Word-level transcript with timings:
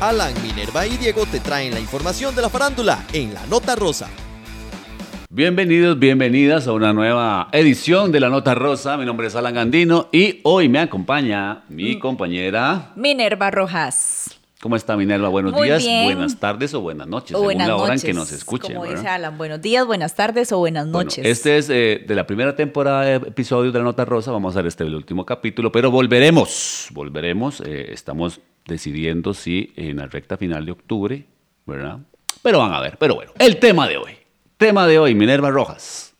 Alan, 0.00 0.32
Minerva 0.42 0.86
y 0.86 0.96
Diego 0.96 1.26
te 1.26 1.40
traen 1.40 1.74
la 1.74 1.80
información 1.80 2.34
de 2.34 2.42
la 2.42 2.48
farándula 2.48 3.04
en 3.12 3.34
la 3.34 3.44
Nota 3.46 3.74
Rosa. 3.74 4.08
Bienvenidos, 5.30 5.98
bienvenidas 5.98 6.66
a 6.68 6.72
una 6.72 6.92
nueva 6.92 7.48
edición 7.52 8.12
de 8.12 8.20
La 8.20 8.28
Nota 8.30 8.54
Rosa. 8.54 8.96
Mi 8.96 9.04
nombre 9.04 9.26
es 9.26 9.34
Alan 9.36 9.54
Gandino 9.54 10.08
y 10.12 10.40
hoy 10.44 10.68
me 10.68 10.78
acompaña 10.78 11.64
mi 11.68 11.96
Mm. 11.96 11.98
compañera. 12.00 12.92
Minerva 12.96 13.50
Rojas. 13.50 14.37
¿Cómo 14.60 14.74
está 14.74 14.96
Minerva? 14.96 15.28
Buenos 15.28 15.52
Muy 15.52 15.68
días, 15.68 15.84
bien. 15.84 16.04
buenas 16.06 16.40
tardes 16.40 16.74
o 16.74 16.80
buenas 16.80 17.06
noches, 17.06 17.30
O 17.30 17.38
según 17.38 17.44
buenas 17.44 17.68
la 17.68 17.76
hora 17.76 17.86
noches. 17.94 18.02
en 18.04 18.10
que 18.10 18.14
nos 18.14 18.32
escuchen. 18.32 18.74
Como 18.76 18.90
dice 18.90 19.06
Alan, 19.06 19.38
buenos 19.38 19.60
días, 19.62 19.86
buenas 19.86 20.16
tardes 20.16 20.50
o 20.50 20.58
buenas 20.58 20.90
Bueno, 20.90 21.04
noches. 21.04 21.24
este 21.24 21.58
es 21.58 21.70
eh, 21.70 22.04
de 22.04 22.14
la 22.16 22.26
primera 22.26 22.56
temporada 22.56 23.02
de 23.02 23.14
episodios 23.28 23.72
de 23.72 23.78
La 23.78 23.84
Nota 23.84 24.04
Rosa. 24.04 24.32
Vamos 24.32 24.56
a 24.56 24.58
hacer 24.58 24.66
este 24.66 24.82
el 24.82 24.96
último 24.96 25.24
capítulo, 25.24 25.70
pero 25.70 25.92
volveremos. 25.92 26.88
Volveremos. 26.90 27.60
eh, 27.60 27.90
estamos 27.92 28.40
decidiendo 28.66 29.32
si 29.32 29.72
en 29.76 29.98
la 29.98 30.06
recta 30.06 30.36
final 30.36 30.66
de 30.66 30.72
octubre, 30.72 31.24
¿verdad? 31.64 32.00
Pero 32.42 32.58
van 32.58 32.72
a 32.74 32.80
ver. 32.80 32.98
Pero 32.98 33.14
bueno, 33.14 33.30
el 33.38 33.58
tema 33.60 33.86
de 33.86 33.96
hoy. 33.98 34.12
Tema 34.56 34.88
de 34.88 34.98
hoy, 34.98 35.14
Minerva 35.14 35.50
Rojas. 35.50 36.14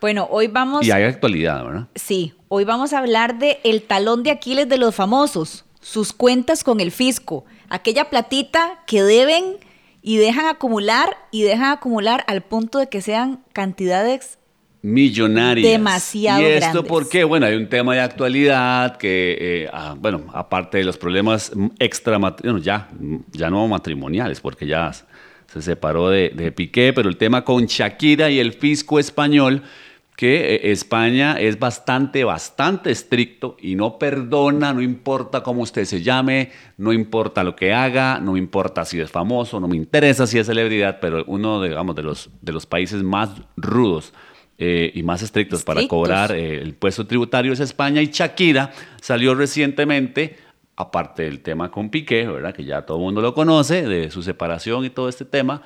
Bueno, 0.00 0.26
hoy 0.30 0.46
vamos. 0.46 0.86
Y 0.86 0.90
hay 0.90 1.02
actualidad, 1.04 1.62
¿verdad? 1.66 1.88
Sí, 1.94 2.32
hoy 2.48 2.64
vamos 2.64 2.94
a 2.94 2.98
hablar 3.00 3.38
de 3.38 3.58
el 3.62 3.82
talón 3.82 4.22
de 4.22 4.30
Aquiles 4.30 4.70
de 4.70 4.78
los 4.78 4.94
famosos, 4.94 5.66
sus 5.82 6.14
cuentas 6.14 6.64
con 6.64 6.80
el 6.80 6.92
fisco, 6.92 7.44
aquella 7.68 8.10
platita 8.10 8.82
que 8.86 9.02
deben 9.02 9.56
y 10.02 10.16
dejan 10.16 10.46
acumular 10.46 11.16
y 11.30 11.42
dejan 11.42 11.72
acumular 11.72 12.24
al 12.28 12.42
punto 12.42 12.78
de 12.78 12.88
que 12.88 13.00
sean 13.00 13.44
cantidades 13.52 14.38
millonarias. 14.82 15.70
Demasiado 15.70 16.40
¿Y 16.40 16.44
esto 16.44 16.70
grandes. 16.70 16.88
por 16.88 17.08
qué? 17.08 17.24
Bueno, 17.24 17.46
hay 17.46 17.56
un 17.56 17.68
tema 17.68 17.94
de 17.94 18.00
actualidad 18.00 18.96
que, 18.96 19.36
eh, 19.40 19.70
ah, 19.72 19.94
bueno, 19.98 20.24
aparte 20.32 20.78
de 20.78 20.84
los 20.84 20.96
problemas 20.96 21.52
extra, 21.78 22.18
bueno, 22.18 22.58
ya, 22.58 22.88
ya 23.32 23.50
no 23.50 23.66
matrimoniales, 23.66 24.40
porque 24.40 24.66
ya 24.66 24.92
se 24.92 25.62
separó 25.62 26.10
de, 26.10 26.30
de 26.30 26.52
Piqué, 26.52 26.92
pero 26.92 27.08
el 27.08 27.16
tema 27.16 27.44
con 27.44 27.66
Shakira 27.66 28.30
y 28.30 28.38
el 28.38 28.52
fisco 28.52 28.98
español, 28.98 29.62
que 30.18 30.56
eh, 30.56 30.72
España 30.72 31.38
es 31.38 31.60
bastante, 31.60 32.24
bastante 32.24 32.90
estricto 32.90 33.56
y 33.60 33.76
no 33.76 34.00
perdona, 34.00 34.72
no 34.72 34.82
importa 34.82 35.44
cómo 35.44 35.62
usted 35.62 35.84
se 35.84 36.02
llame, 36.02 36.50
no 36.76 36.92
importa 36.92 37.44
lo 37.44 37.54
que 37.54 37.72
haga, 37.72 38.18
no 38.18 38.36
importa 38.36 38.84
si 38.84 38.98
es 38.98 39.12
famoso, 39.12 39.60
no 39.60 39.68
me 39.68 39.76
interesa 39.76 40.26
si 40.26 40.40
es 40.40 40.48
celebridad, 40.48 40.98
pero 41.00 41.22
uno, 41.28 41.62
digamos, 41.62 41.94
de 41.94 42.02
los, 42.02 42.30
de 42.42 42.52
los 42.52 42.66
países 42.66 43.00
más 43.00 43.30
rudos 43.56 44.12
eh, 44.58 44.90
y 44.92 45.04
más 45.04 45.22
estrictos, 45.22 45.62
para 45.62 45.86
cobrar 45.86 46.32
eh, 46.32 46.60
el 46.62 46.74
puesto 46.74 47.06
tributario 47.06 47.52
es 47.52 47.60
España 47.60 48.02
y 48.02 48.06
Shakira 48.06 48.72
salió 49.00 49.36
recientemente, 49.36 50.36
aparte 50.74 51.22
del 51.22 51.42
tema 51.42 51.70
con 51.70 51.90
Piqué, 51.90 52.26
¿verdad? 52.26 52.52
que 52.52 52.64
ya 52.64 52.82
todo 52.82 52.96
el 52.96 53.04
mundo 53.04 53.20
lo 53.20 53.34
conoce, 53.34 53.86
de 53.86 54.10
su 54.10 54.24
separación 54.24 54.84
y 54.84 54.90
todo 54.90 55.08
este 55.08 55.24
tema, 55.24 55.62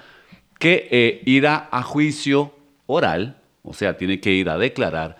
que 0.58 0.88
eh, 0.90 1.22
irá 1.24 1.70
a 1.72 1.82
juicio 1.82 2.54
oral, 2.84 3.38
o 3.62 3.72
sea, 3.74 3.96
tiene 3.96 4.20
que 4.20 4.32
ir 4.32 4.48
a 4.48 4.58
declarar 4.58 5.16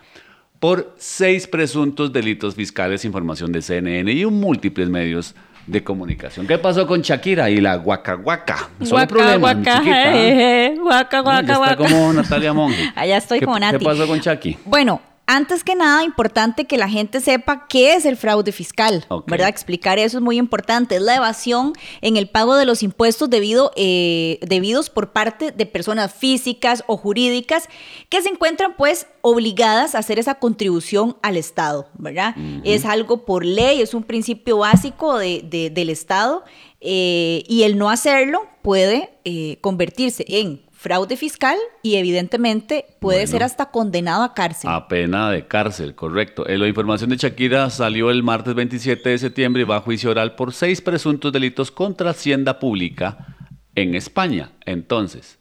por 0.59 0.93
seis 0.97 1.47
presuntos 1.47 2.13
delitos 2.13 2.55
fiscales, 2.55 3.03
información 3.05 3.51
de 3.51 3.61
CNN 3.61 4.11
y 4.11 4.23
un 4.25 4.39
múltiples 4.39 4.89
medios 4.89 5.35
de 5.67 5.83
comunicación. 5.83 6.45
¿Qué 6.47 6.57
pasó 6.57 6.85
con 6.87 7.01
Shakira 7.01 7.49
y 7.49 7.61
la 7.61 7.75
guaca 7.77 8.13
guaca? 8.15 8.69
Solo 8.79 8.91
Guaca, 8.91 9.07
problemas, 9.07 9.39
guaca, 9.39 9.77
chiquita, 9.79 10.09
¿ah? 10.09 10.11
jeje, 10.13 10.75
guaca, 10.79 11.17
Ya 11.17 11.21
guaca, 11.21 11.41
está 11.41 11.57
guaca. 11.57 11.75
como 11.77 12.13
Natalia 12.13 12.53
Monge. 12.53 12.91
Allá 12.95 13.17
estoy 13.17 13.39
¿Qué- 13.39 13.45
como 13.45 13.59
Nati. 13.59 13.77
¿Qué 13.77 13.85
pasó 13.85 14.07
con 14.07 14.19
Chucky? 14.19 14.57
Bueno, 14.65 15.01
antes 15.25 15.63
que 15.63 15.75
nada, 15.75 16.03
importante 16.03 16.65
que 16.65 16.77
la 16.77 16.89
gente 16.89 17.21
sepa 17.21 17.65
qué 17.67 17.93
es 17.93 18.05
el 18.05 18.17
fraude 18.17 18.51
fiscal. 18.51 19.05
¿verdad? 19.27 19.47
Explicar 19.49 19.97
eso 19.97 20.17
es 20.17 20.23
muy 20.23 20.37
importante. 20.37 20.95
Es 20.97 21.01
la 21.01 21.15
evasión 21.15 21.73
en 22.01 22.17
el 22.17 22.27
pago 22.29 22.55
de 22.55 22.65
los 22.65 22.83
impuestos 22.83 23.29
debido, 23.29 23.71
eh, 23.75 24.37
debidos 24.41 24.89
por 24.89 25.11
parte 25.13 25.51
de 25.51 25.65
personas 25.65 26.13
físicas 26.13 26.83
o 26.87 26.97
jurídicas 26.97 27.69
que 28.09 28.21
se 28.21 28.29
encuentran 28.29 28.75
pues 28.77 29.07
obligadas 29.21 29.95
a 29.95 29.99
hacer 29.99 30.19
esa 30.19 30.35
contribución 30.35 31.15
al 31.21 31.37
Estado, 31.37 31.87
¿verdad? 31.97 32.35
Es 32.65 32.83
algo 32.85 33.23
por 33.25 33.45
ley, 33.45 33.81
es 33.81 33.93
un 33.93 34.03
principio 34.03 34.57
básico 34.57 35.17
de- 35.17 35.41
de- 35.43 35.69
del 35.69 35.89
Estado 35.89 36.43
eh, 36.81 37.43
y 37.47 37.63
el 37.63 37.77
no 37.77 37.89
hacerlo 37.89 38.41
puede 38.61 39.11
eh, 39.23 39.57
convertirse 39.61 40.25
en 40.27 40.61
fraude 40.83 41.15
fiscal 41.15 41.55
y 41.81 41.95
evidentemente 41.95 42.85
puede 42.99 43.19
Bueno. 43.19 43.31
ser 43.31 43.43
hasta 43.43 43.71
condenado 43.71 44.21
a 44.23 44.33
cárcel. 44.33 44.69
A 44.69 44.89
pena 44.89 45.31
de 45.31 45.47
cárcel, 45.47 45.95
correcto. 45.95 46.45
Eh, 46.45 46.57
la 46.57 46.67
información 46.67 47.09
de 47.09 47.15
Shakira 47.15 47.69
salió 47.69 48.11
el 48.11 48.21
martes 48.21 48.53
27 48.53 49.09
de 49.11 49.17
septiembre 49.17 49.61
y 49.61 49.65
va 49.65 49.77
a 49.77 49.79
juicio 49.79 50.11
oral 50.11 50.35
por 50.35 50.51
seis 50.51 50.81
presuntos 50.81 51.31
delitos 51.31 51.71
contra 51.71 52.09
Hacienda 52.09 52.59
Pública 52.59 53.37
en 53.75 53.95
España. 53.95 54.51
Entonces, 54.65 55.39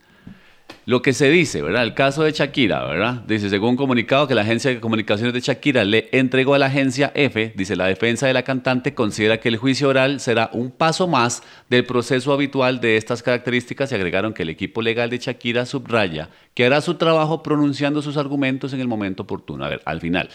lo 0.84 1.00
que 1.00 1.12
se 1.12 1.31
dice, 1.31 1.62
¿verdad? 1.62 1.84
El 1.84 1.94
caso 1.94 2.25
de 2.25 2.32
Shakira, 2.32 2.84
¿verdad? 2.84 3.22
Dice, 3.26 3.48
según 3.48 3.70
un 3.70 3.76
comunicado 3.76 4.26
que 4.26 4.34
la 4.34 4.43
agencia 4.43 4.70
de 4.70 4.81
comunicaciones 4.81 5.32
de 5.32 5.41
Shakira 5.41 5.84
le 5.84 6.09
entregó 6.10 6.54
a 6.54 6.59
la 6.59 6.66
agencia 6.66 7.12
F, 7.15 7.53
dice, 7.56 7.76
la 7.76 7.87
defensa 7.87 8.26
de 8.26 8.32
la 8.32 8.43
cantante 8.43 8.93
considera 8.93 9.38
que 9.38 9.48
el 9.48 9.59
juicio 9.59 9.88
oral 9.88 10.19
será 10.19 10.50
un 10.53 10.72
paso 10.72 11.06
más 11.06 11.43
del 11.70 11.84
proceso 11.84 12.32
habitual 12.32 12.81
de 12.81 12.97
estas 12.97 13.22
características 13.22 13.93
y 13.93 13.94
agregaron 13.94 14.34
que 14.34 14.43
el 14.43 14.48
equipo 14.48 14.82
legal 14.82 15.09
de 15.09 15.19
Shakira 15.19 15.66
subraya 15.66 16.31
que 16.54 16.66
hará 16.66 16.81
su 16.81 16.94
trabajo 16.94 17.43
pronunciando 17.43 18.03
sus 18.03 18.16
argumentos 18.16 18.72
en 18.72 18.81
el 18.81 18.88
momento 18.88 19.22
oportuno. 19.22 19.64
A 19.64 19.69
ver, 19.69 19.82
al 19.84 20.00
final, 20.00 20.31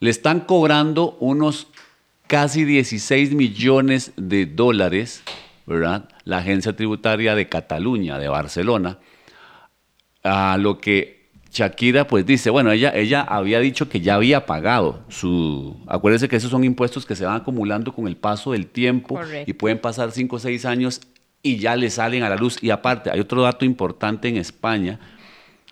le 0.00 0.10
están 0.10 0.40
cobrando 0.40 1.16
unos 1.20 1.68
casi 2.26 2.64
16 2.64 3.32
millones 3.32 4.12
de 4.16 4.46
dólares, 4.46 5.22
¿verdad? 5.66 6.08
La 6.24 6.38
agencia 6.38 6.74
tributaria 6.74 7.36
de 7.36 7.48
Cataluña, 7.48 8.18
de 8.18 8.28
Barcelona, 8.28 8.98
a 10.24 10.56
lo 10.58 10.78
que 10.78 11.28
Shakira 11.52 12.08
pues 12.08 12.26
dice, 12.26 12.50
bueno, 12.50 12.72
ella, 12.72 12.90
ella 12.94 13.20
había 13.20 13.60
dicho 13.60 13.88
que 13.88 14.00
ya 14.00 14.16
había 14.16 14.44
pagado 14.44 15.04
su... 15.08 15.76
Acuérdense 15.86 16.28
que 16.28 16.36
esos 16.36 16.50
son 16.50 16.64
impuestos 16.64 17.06
que 17.06 17.14
se 17.14 17.24
van 17.24 17.36
acumulando 17.36 17.92
con 17.92 18.08
el 18.08 18.16
paso 18.16 18.52
del 18.52 18.66
tiempo 18.66 19.14
Correcto. 19.14 19.48
y 19.48 19.54
pueden 19.54 19.78
pasar 19.78 20.10
5 20.10 20.34
o 20.34 20.38
6 20.40 20.64
años 20.64 21.00
y 21.42 21.58
ya 21.58 21.76
le 21.76 21.90
salen 21.90 22.24
a 22.24 22.28
la 22.28 22.36
luz. 22.36 22.60
Y 22.60 22.70
aparte, 22.70 23.10
hay 23.10 23.20
otro 23.20 23.42
dato 23.42 23.64
importante 23.64 24.28
en 24.28 24.36
España, 24.36 24.98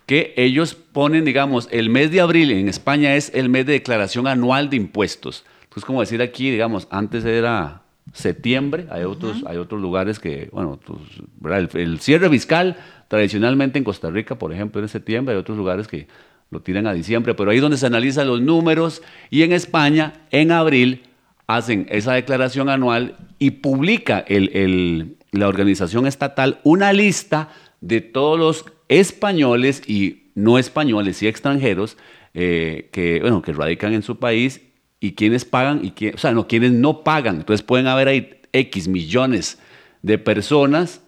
que 0.07 0.35
ellos 0.37 0.75
ponen, 0.75 1.25
digamos, 1.25 1.69
el 1.73 1.89
mes 1.91 2.13
de 2.13 2.21
abril 2.21 2.51
en 2.53 2.69
España 2.69 3.17
es 3.17 3.33
el 3.35 3.49
mes 3.49 3.67
de 3.67 3.73
declaración 3.73 4.29
anual 4.29 4.71
de 4.71 4.77
impuestos. 4.77 5.45
Entonces, 5.63 5.85
como 5.85 6.01
decir 6.01 6.23
aquí, 6.23 6.51
digamos, 6.51 6.87
antes 6.91 7.25
era 7.25 7.83
septiembre, 8.13 8.87
hay 8.91 9.05
otros, 9.05 9.43
hay 9.47 9.57
otros 9.57 9.81
lugares 9.81 10.19
que, 10.19 10.49
bueno, 10.53 10.79
pues, 10.85 11.75
el 11.75 12.01
cierre 12.01 12.29
fiscal 12.29 12.77
tradicionalmente 13.13 13.77
en 13.77 13.85
Costa 13.85 14.09
Rica, 14.09 14.39
por 14.39 14.55
ejemplo, 14.55 14.81
en 14.81 14.89
septiembre, 14.89 15.35
hay 15.35 15.39
otros 15.39 15.59
lugares 15.59 15.87
que 15.87 16.07
lo 16.51 16.63
tiran 16.63 16.87
a 16.87 16.95
diciembre, 16.95 17.35
pero 17.35 17.51
ahí 17.51 17.59
es 17.59 17.63
donde 17.63 17.77
se 17.77 17.85
analizan 17.85 18.27
los 18.27 18.41
números 18.41 19.03
y 19.29 19.43
en 19.43 19.53
España, 19.53 20.15
en 20.31 20.51
abril, 20.51 21.03
hacen 21.47 21.87
esa 21.91 22.15
declaración 22.15 22.71
anual 22.71 23.17
y 23.39 23.51
publica 23.51 24.25
el- 24.27 24.49
el- 24.57 25.17
la 25.31 25.47
organización 25.49 26.07
estatal 26.07 26.61
una 26.65 26.95
lista 26.95 27.51
de 27.83 28.01
todos 28.01 28.39
los 28.39 28.65
españoles 28.89 29.83
y 29.87 30.31
no 30.35 30.57
españoles 30.59 31.23
y 31.23 31.27
extranjeros 31.27 31.99
eh, 32.33 32.89
que, 32.93 33.21
bueno, 33.21 33.43
que 33.43 33.53
radican 33.53 33.93
en 33.93 34.03
su 34.03 34.19
país 34.19 34.63
y 35.01 35.13
quienes 35.13 35.45
pagan 35.45 35.83
y 35.85 36.09
o 36.15 36.17
sea, 36.17 36.33
no, 36.33 36.49
quienes 36.49 36.73
no 36.73 37.05
pagan. 37.05 37.37
Entonces 37.37 37.63
pueden 37.63 37.89
haber 37.89 38.09
ahí 38.09 38.41
X 38.55 38.89
millones 38.89 39.59
de 40.01 40.17
personas 40.17 41.02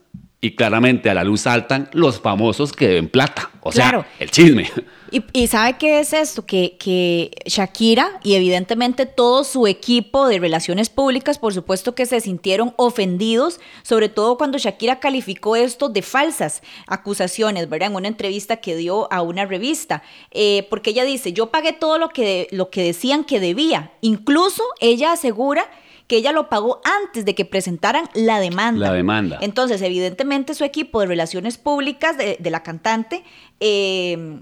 y 0.44 0.54
claramente 0.54 1.08
a 1.08 1.14
la 1.14 1.24
luz 1.24 1.40
saltan 1.40 1.88
los 1.94 2.20
famosos 2.20 2.74
que 2.74 2.86
deben 2.86 3.08
plata. 3.08 3.50
O 3.62 3.72
sea, 3.72 4.06
el 4.18 4.30
chisme. 4.30 4.70
Y, 5.10 5.24
y 5.32 5.46
¿sabe 5.46 5.78
qué 5.78 6.00
es 6.00 6.12
esto? 6.12 6.44
Que, 6.44 6.76
que 6.78 7.30
Shakira 7.46 8.20
y 8.22 8.34
evidentemente 8.34 9.06
todo 9.06 9.42
su 9.44 9.66
equipo 9.66 10.28
de 10.28 10.38
relaciones 10.38 10.90
públicas, 10.90 11.38
por 11.38 11.54
supuesto 11.54 11.94
que 11.94 12.04
se 12.04 12.20
sintieron 12.20 12.74
ofendidos, 12.76 13.58
sobre 13.82 14.10
todo 14.10 14.36
cuando 14.36 14.58
Shakira 14.58 15.00
calificó 15.00 15.56
esto 15.56 15.88
de 15.88 16.02
falsas 16.02 16.62
acusaciones, 16.86 17.70
¿verdad? 17.70 17.88
En 17.88 17.96
una 17.96 18.08
entrevista 18.08 18.58
que 18.58 18.76
dio 18.76 19.10
a 19.10 19.22
una 19.22 19.46
revista, 19.46 20.02
Eh, 20.30 20.66
porque 20.68 20.90
ella 20.90 21.04
dice, 21.04 21.32
yo 21.32 21.46
pagué 21.46 21.72
todo 21.72 21.98
lo 21.98 22.10
que, 22.10 22.48
lo 22.50 22.68
que 22.68 22.82
decían 22.82 23.24
que 23.24 23.40
debía. 23.40 23.92
Incluso 24.02 24.62
ella 24.80 25.12
asegura 25.12 25.70
que 26.06 26.16
ella 26.16 26.32
lo 26.32 26.48
pagó 26.48 26.80
antes 26.84 27.24
de 27.24 27.34
que 27.34 27.44
presentaran 27.44 28.08
la 28.14 28.38
demanda. 28.38 28.88
La 28.88 28.92
demanda. 28.92 29.38
Entonces, 29.40 29.80
evidentemente, 29.82 30.54
su 30.54 30.64
equipo 30.64 31.00
de 31.00 31.06
relaciones 31.06 31.58
públicas 31.58 32.18
de, 32.18 32.36
de 32.38 32.50
la 32.50 32.62
cantante 32.62 33.24
eh, 33.60 34.40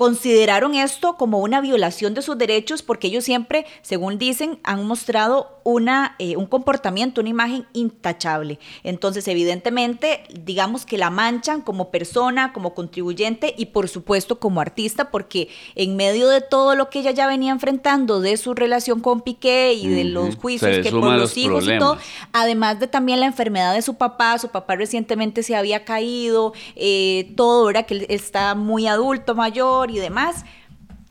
consideraron 0.00 0.74
esto 0.76 1.18
como 1.18 1.40
una 1.40 1.60
violación 1.60 2.14
de 2.14 2.22
sus 2.22 2.38
derechos 2.38 2.80
porque 2.80 3.08
ellos 3.08 3.22
siempre, 3.22 3.66
según 3.82 4.16
dicen, 4.16 4.58
han 4.62 4.86
mostrado 4.86 5.60
una, 5.62 6.16
eh, 6.18 6.38
un 6.38 6.46
comportamiento, 6.46 7.20
una 7.20 7.28
imagen 7.28 7.66
intachable. 7.74 8.58
Entonces, 8.82 9.28
evidentemente, 9.28 10.22
digamos 10.42 10.86
que 10.86 10.96
la 10.96 11.10
manchan 11.10 11.60
como 11.60 11.90
persona, 11.90 12.54
como 12.54 12.72
contribuyente 12.72 13.54
y 13.58 13.66
por 13.66 13.90
supuesto 13.90 14.38
como 14.38 14.62
artista, 14.62 15.10
porque 15.10 15.48
en 15.74 15.96
medio 15.96 16.28
de 16.28 16.40
todo 16.40 16.76
lo 16.76 16.88
que 16.88 17.00
ella 17.00 17.10
ya 17.10 17.26
venía 17.26 17.52
enfrentando 17.52 18.22
de 18.22 18.38
su 18.38 18.54
relación 18.54 19.00
con 19.00 19.20
Piqué 19.20 19.74
y 19.74 19.86
de 19.86 20.04
los 20.04 20.36
juicios 20.36 20.78
que 20.78 20.90
por 20.90 21.12
los, 21.12 21.36
hijos 21.36 21.68
y 21.68 21.78
todo, 21.78 21.98
además 22.32 22.80
de 22.80 22.86
también 22.86 23.20
la 23.20 23.26
enfermedad 23.26 23.74
de 23.74 23.82
su 23.82 23.96
papá, 23.96 24.38
su 24.38 24.48
papá 24.48 24.76
recientemente 24.76 25.42
se 25.42 25.56
había 25.56 25.84
caído, 25.84 26.54
eh, 26.74 27.34
todo, 27.36 27.68
era 27.68 27.82
Que 27.82 27.92
él 27.92 28.06
está 28.08 28.54
muy 28.54 28.86
adulto, 28.86 29.34
mayor 29.34 29.89
y 29.90 29.98
demás, 29.98 30.44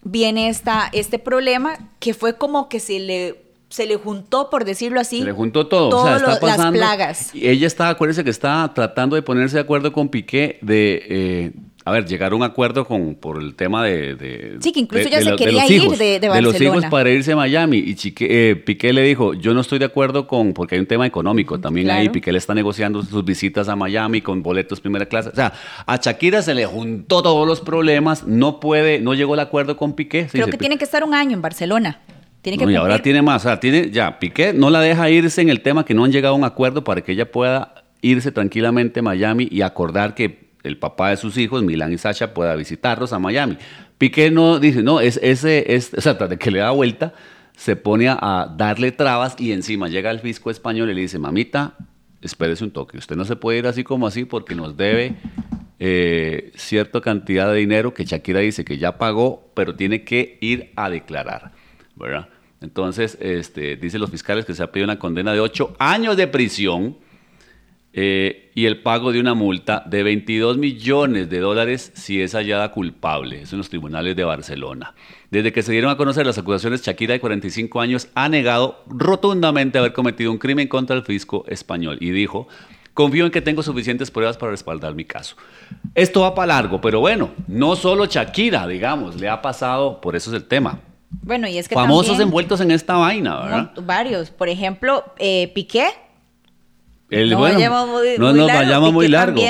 viene 0.04 0.50
esta, 0.50 0.90
este 0.94 1.20
problema 1.20 1.78
que 2.00 2.14
fue 2.14 2.38
como 2.38 2.70
que 2.70 2.80
se 2.80 3.00
le 3.00 3.50
se 3.70 3.86
le 3.86 3.98
juntó, 3.98 4.50
por 4.50 4.66
decirlo 4.66 5.00
así. 5.00 5.20
Se 5.20 5.26
le 5.26 5.32
juntó 5.32 5.68
todo. 5.68 5.96
o 5.96 6.04
sea, 6.04 6.18
está 6.18 6.40
pasando, 6.40 6.80
las 6.80 6.98
plagas. 6.98 7.36
Y 7.36 7.48
ella 7.48 7.68
está, 7.68 7.90
acuérdese 7.90 8.24
que 8.24 8.32
está 8.32 8.72
tratando 8.74 9.16
de 9.16 9.22
ponerse 9.22 9.58
de 9.58 9.62
acuerdo 9.62 9.94
con 9.94 10.10
Piqué 10.10 10.58
de, 10.62 11.06
eh, 11.08 11.52
a 11.90 11.92
ver, 11.92 12.06
llegar 12.06 12.32
a 12.32 12.36
un 12.36 12.44
acuerdo 12.44 12.86
con 12.86 13.16
por 13.16 13.42
el 13.42 13.56
tema 13.56 13.84
de... 13.84 14.58
sí, 14.60 14.72
que 14.72 14.80
incluso 14.80 15.10
ya 15.10 15.22
se 15.22 15.36
quería 15.36 15.66
ir 15.68 15.82
de, 15.98 16.20
Barcelona. 16.20 16.36
De 16.36 16.42
los 16.42 16.62
hijos 16.62 16.86
para 16.86 17.10
irse 17.10 17.32
a 17.32 17.36
Miami. 17.36 17.78
Y 17.78 17.96
eh, 18.20 18.56
Piqué 18.64 18.94
le 18.94 19.02
dijo, 19.02 19.34
yo 19.34 19.54
no 19.54 19.62
estoy 19.62 19.80
de 19.80 19.86
acuerdo 19.86 20.28
con, 20.28 20.54
porque 20.54 20.76
hay 20.76 20.82
un 20.82 20.88
tema 20.88 21.08
económico 21.08 21.60
también 21.60 21.90
ahí, 21.90 22.10
Piqué 22.10 22.32
le 22.32 22.38
está 22.38 22.54
negociando 22.54 23.02
sus 23.04 23.26
visitas 23.26 23.70
a 23.70 23.76
Miami 23.76 24.22
con 24.22 24.44
boletos 24.44 24.80
primera 24.80 25.06
clase. 25.08 25.30
O 25.30 25.36
sea, 25.36 25.54
a 25.86 25.98
Shakira 25.98 26.42
se 26.42 26.54
le 26.54 26.66
juntó 26.66 27.24
todos 27.24 27.48
los 27.48 27.62
problemas, 27.62 28.26
no 28.26 28.60
puede, 28.60 29.00
no 29.00 29.14
llegó 29.14 29.34
al 29.34 29.40
acuerdo 29.40 29.76
con 29.76 29.94
Piqué. 29.94 30.28
Creo 30.32 30.48
que 30.48 30.58
tiene 30.58 30.78
que 30.78 30.84
estar 30.84 31.04
un 31.04 31.14
año 31.14 31.34
en 31.34 31.42
Barcelona. 31.42 32.02
Tiene 32.42 32.58
que 32.58 32.72
y 32.72 32.76
ahora 32.76 33.00
tiene 33.00 33.22
más, 33.22 33.44
o 33.44 33.50
sea, 33.50 33.60
tiene, 33.60 33.92
ya, 33.92 34.20
Piqué 34.20 34.54
no 34.54 34.70
la 34.70 34.80
deja 34.80 35.10
irse 35.10 35.42
en 35.42 35.50
el 35.50 35.62
tema 35.62 35.84
que 35.84 35.94
no 35.94 36.06
han 36.06 36.12
llegado 36.12 36.36
a 36.36 36.38
un 36.38 36.46
acuerdo 36.46 36.84
para 36.84 37.02
que 37.02 37.12
ella 37.12 37.32
pueda 37.32 37.74
irse 38.02 38.32
tranquilamente 38.32 39.02
a 39.02 39.04
Miami 39.04 39.48
y 39.52 39.62
acordar 39.62 40.16
que 40.16 40.49
el 40.64 40.78
papá 40.78 41.10
de 41.10 41.18
sus 41.18 41.38
hijos, 41.38 41.64
Milan 41.64 41.94
y 41.94 41.98
Sasha, 41.98 42.34
pueda 42.34 42.56
visitarlos 42.56 43.14
a 43.14 43.20
Miami. 43.20 43.58
Piqué 43.98 44.32
no 44.32 44.60
dice, 44.60 44.84
no, 44.84 45.00
es 45.00 45.20
ese, 45.22 45.76
es, 45.76 45.94
o 45.94 46.02
sea, 46.02 46.14
de 46.14 46.38
que 46.38 46.52
le 46.52 46.60
da 46.60 46.72
vuelta, 46.72 47.14
se 47.56 47.76
pone 47.76 48.08
a 48.10 48.54
darle 48.58 48.92
trabas 48.92 49.36
y 49.38 49.52
encima 49.52 49.90
llega 49.90 50.12
el 50.12 50.20
fisco 50.20 50.50
español 50.50 50.90
y 50.90 50.94
le 50.94 51.02
dice, 51.02 51.20
mamita, 51.20 51.76
espérese 52.22 52.64
un 52.64 52.72
toque, 52.72 52.98
usted 52.98 53.16
no 53.16 53.26
se 53.26 53.36
puede 53.36 53.60
ir 53.60 53.68
así 53.68 53.84
como 53.84 54.08
así 54.08 54.26
porque 54.26 54.56
nos 54.56 54.78
debe 54.78 55.16
eh, 55.80 56.52
cierta 56.56 57.02
cantidad 57.02 57.52
de 57.52 57.58
dinero 57.58 57.94
que 57.94 58.06
Shakira 58.06 58.40
dice 58.42 58.66
que 58.66 58.78
ya 58.78 58.98
pagó, 58.98 59.52
pero 59.56 59.76
tiene 59.76 60.04
que 60.04 60.38
ir 60.42 60.72
a 60.76 60.90
declarar, 60.90 61.52
¿verdad? 61.96 62.30
Entonces, 62.62 63.18
este, 63.22 63.78
dicen 63.78 64.02
los 64.02 64.12
fiscales 64.12 64.46
que 64.46 64.54
se 64.54 64.64
ha 64.64 64.72
pedido 64.72 64.86
una 64.86 65.00
condena 65.00 65.32
de 65.32 65.40
ocho 65.40 65.76
años 65.80 66.18
de 66.18 66.28
prisión 66.28 66.98
eh, 67.92 68.52
y 68.54 68.66
el 68.66 68.82
pago 68.82 69.12
de 69.12 69.20
una 69.20 69.34
multa 69.34 69.84
de 69.88 70.04
22 70.04 70.58
millones 70.58 71.30
de 71.30 71.40
dólares 71.40 71.92
si 71.96 72.22
es 72.22 72.34
hallada 72.34 72.72
culpable. 72.72 73.42
Eso 73.42 73.56
en 73.56 73.60
los 73.60 73.70
tribunales 73.70 74.16
de 74.16 74.24
Barcelona. 74.24 74.94
Desde 75.32 75.52
que 75.52 75.64
se 75.64 75.72
dieron 75.72 75.90
a 75.90 75.98
conocer 75.98 76.26
las 76.26 76.38
acusaciones, 76.38 76.84
Shakira, 76.84 77.14
de 77.14 77.20
45 77.20 77.82
años, 77.82 78.10
ha 78.16 78.30
negado 78.30 78.84
rotundamente 78.88 79.80
haber 79.80 79.94
cometido 79.94 80.32
un 80.32 80.38
crimen 80.38 80.68
contra 80.68 80.96
el 80.96 81.04
fisco 81.04 81.46
español 81.48 81.98
y 82.00 82.12
dijo, 82.12 82.48
confío 82.94 83.26
en 83.26 83.32
que 83.32 83.42
tengo 83.42 83.64
suficientes 83.64 84.12
pruebas 84.12 84.38
para 84.38 84.52
respaldar 84.52 84.94
mi 84.94 85.06
caso. 85.06 85.36
Esto 85.96 86.22
va 86.22 86.36
para 86.36 86.48
largo, 86.48 86.82
pero 86.82 87.00
bueno, 87.00 87.32
no 87.48 87.76
solo 87.76 88.06
Shakira, 88.06 88.68
digamos, 88.68 89.20
le 89.20 89.30
ha 89.30 89.42
pasado, 89.42 90.00
por 90.00 90.16
eso 90.16 90.30
es 90.30 90.36
el 90.36 90.48
tema, 90.48 90.80
bueno, 91.24 91.48
y 91.48 91.58
es 91.58 91.68
que 91.68 91.76
famosos 91.76 92.20
envueltos 92.20 92.62
en 92.62 92.70
esta 92.70 92.96
vaina, 92.96 93.42
¿verdad? 93.42 93.72
varios. 93.82 94.30
Por 94.30 94.48
ejemplo, 94.48 95.04
eh, 95.18 95.52
Piqué 95.56 95.88
no, 97.10 98.34
nos 98.34 98.48
vayamos 98.48 98.94
muy 98.94 99.08
largo. 99.08 99.42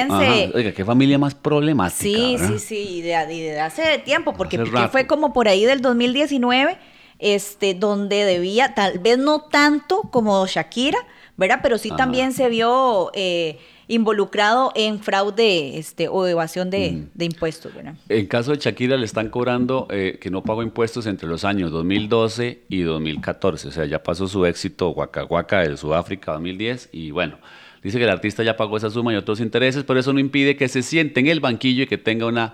Oiga, 0.54 0.72
qué 0.72 0.86
familia 0.86 1.18
más 1.18 1.36
problemática. 1.36 1.98
Sí, 2.02 2.38
sí, 2.38 2.60
sí, 2.60 3.02
de, 3.02 3.10
de, 3.28 3.60
hace 3.60 4.00
tiempo, 4.00 4.34
porque 4.34 4.64
fue 4.92 5.08
como 5.08 5.34
por 5.34 5.48
ahí 5.48 5.66
del 5.66 5.82
2019, 5.82 6.78
este, 7.20 7.74
donde 7.74 8.24
debía, 8.26 8.74
tal 8.74 9.00
vez 9.00 9.18
no 9.18 9.42
tanto 9.42 10.04
como 10.12 10.46
Shakira, 10.48 11.00
¿verdad? 11.38 11.60
Pero 11.62 11.78
sí 11.78 11.92
también 11.96 12.34
se 12.34 12.50
vio 12.50 13.12
eh, 13.14 13.58
involucrado 13.90 14.72
en 14.76 15.00
fraude 15.00 15.78
este, 15.78 16.08
o 16.08 16.26
evasión 16.26 16.70
de, 16.70 17.08
impuestos. 17.20 17.74
¿verdad? 17.74 17.96
En 18.08 18.28
caso 18.28 18.52
de 18.52 18.58
Shakira 18.58 18.96
le 18.96 19.06
están 19.06 19.30
cobrando 19.30 19.88
eh, 19.90 20.20
que 20.22 20.30
no 20.30 20.44
pagó 20.44 20.64
impuestos 20.64 21.08
entre 21.08 21.28
los 21.28 21.44
años 21.44 21.72
2012 21.72 22.64
y 22.70 22.82
2014, 22.82 23.68
o 23.68 23.72
sea, 23.72 23.86
ya 23.86 24.02
pasó 24.02 24.28
su 24.28 24.46
éxito 24.46 24.92
Waka 24.92 25.26
Waka 25.26 25.62
de 25.68 25.76
Sudáfrica 25.76 26.34
2010 26.34 26.90
y 26.94 27.12
bueno, 27.12 27.40
dice 27.84 27.98
que 27.98 28.04
el 28.04 28.12
artista 28.12 28.44
ya 28.44 28.56
pagó 28.56 28.78
esa 28.78 28.92
suma 28.92 29.12
y 29.12 29.16
otros 29.16 29.42
intereses, 29.42 29.84
pero 29.84 30.00
eso 30.00 30.14
no 30.14 30.20
impide 30.20 30.56
que 30.56 30.68
se 30.68 30.84
siente 30.84 31.20
en 31.20 31.28
el 31.28 31.40
banquillo 31.40 31.84
y 31.84 31.88
que 31.88 31.98
tenga 31.98 32.28
una 32.28 32.54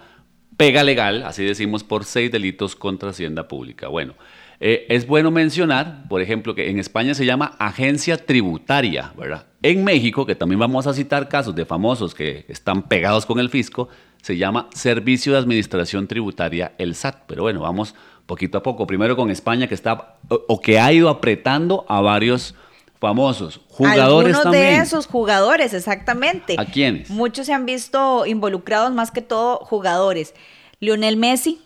pega 0.56 0.84
legal, 0.84 1.24
así 1.24 1.44
decimos, 1.44 1.84
por 1.84 2.06
seis 2.06 2.32
delitos 2.32 2.78
contra 2.78 3.10
Hacienda 3.10 3.50
Pública. 3.50 3.90
Bueno, 3.90 4.16
eh, 4.60 4.86
es 4.90 5.06
bueno 5.06 5.32
mencionar, 5.32 6.08
por 6.08 6.22
ejemplo, 6.22 6.56
que 6.56 6.70
en 6.70 6.80
España 6.80 7.14
se 7.14 7.26
llama 7.26 7.56
agencia 7.60 8.18
tributaria, 8.18 9.14
¿verdad? 9.18 9.46
En 9.62 9.84
México, 9.84 10.26
que 10.26 10.36
también 10.36 10.60
vamos 10.60 10.88
a 10.88 10.94
citar 10.94 11.28
casos 11.28 11.56
de 11.56 11.66
famosos 11.66 12.14
que 12.14 12.46
están 12.48 12.84
pegados 12.84 13.26
con 13.26 13.40
el 13.40 13.50
fisco, 13.50 13.90
se 14.22 14.38
llama 14.38 14.70
Servicio 14.74 15.34
de 15.34 15.40
Administración 15.40 16.08
Tributaria, 16.08 16.74
el 16.78 16.96
SAT. 16.96 17.24
Pero 17.28 17.44
bueno, 17.44 17.62
vamos 17.62 17.94
poquito 18.26 18.58
a 18.58 18.64
poco. 18.64 18.88
Primero 18.88 19.16
con 19.16 19.30
España, 19.30 19.68
que 19.68 19.76
está 19.76 20.16
o, 20.30 20.62
que 20.62 20.80
ha 20.80 20.92
ido 20.92 21.10
apretando 21.10 21.86
a 21.88 22.02
varios 22.02 22.56
famosos. 23.00 23.62
Jugadores 23.68 24.36
Algunos 24.36 24.54
de 24.54 24.78
esos 24.78 25.06
jugadores, 25.06 25.74
exactamente. 25.74 26.56
¿A 26.58 26.66
quiénes? 26.66 27.10
Muchos 27.10 27.46
se 27.46 27.54
han 27.54 27.66
visto 27.66 28.26
involucrados, 28.26 28.92
más 28.94 29.12
que 29.12 29.22
todo 29.22 29.58
jugadores. 29.58 30.34
Lionel 30.80 31.18
Messi, 31.18 31.62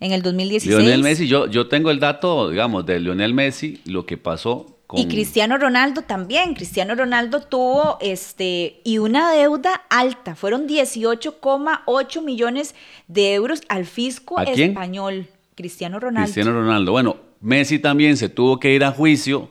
en 0.00 0.12
el 0.12 0.22
2016. 0.22 0.76
Lionel 0.76 1.02
Messi, 1.02 1.28
yo, 1.28 1.46
yo 1.46 1.68
tengo 1.68 1.90
el 1.90 2.00
dato, 2.00 2.50
digamos, 2.50 2.86
de 2.86 2.98
Lionel 2.98 3.34
Messi, 3.34 3.80
lo 3.84 4.06
que 4.06 4.16
pasó 4.16 4.78
con... 4.86 4.98
Y 4.98 5.06
Cristiano 5.06 5.58
Ronaldo 5.58 6.02
también. 6.02 6.54
Cristiano 6.54 6.94
Ronaldo 6.94 7.42
tuvo 7.42 7.98
este 8.00 8.80
y 8.82 8.98
una 8.98 9.30
deuda 9.30 9.82
alta. 9.90 10.34
Fueron 10.34 10.66
18,8 10.66 12.24
millones 12.24 12.74
de 13.06 13.34
euros 13.34 13.60
al 13.68 13.84
fisco 13.84 14.40
español. 14.40 15.28
Cristiano 15.54 16.00
Ronaldo. 16.00 16.24
Cristiano 16.24 16.52
Ronaldo. 16.52 16.92
Bueno, 16.92 17.16
Messi 17.40 17.78
también 17.78 18.16
se 18.16 18.30
tuvo 18.30 18.58
que 18.58 18.74
ir 18.74 18.82
a 18.82 18.92
juicio 18.92 19.50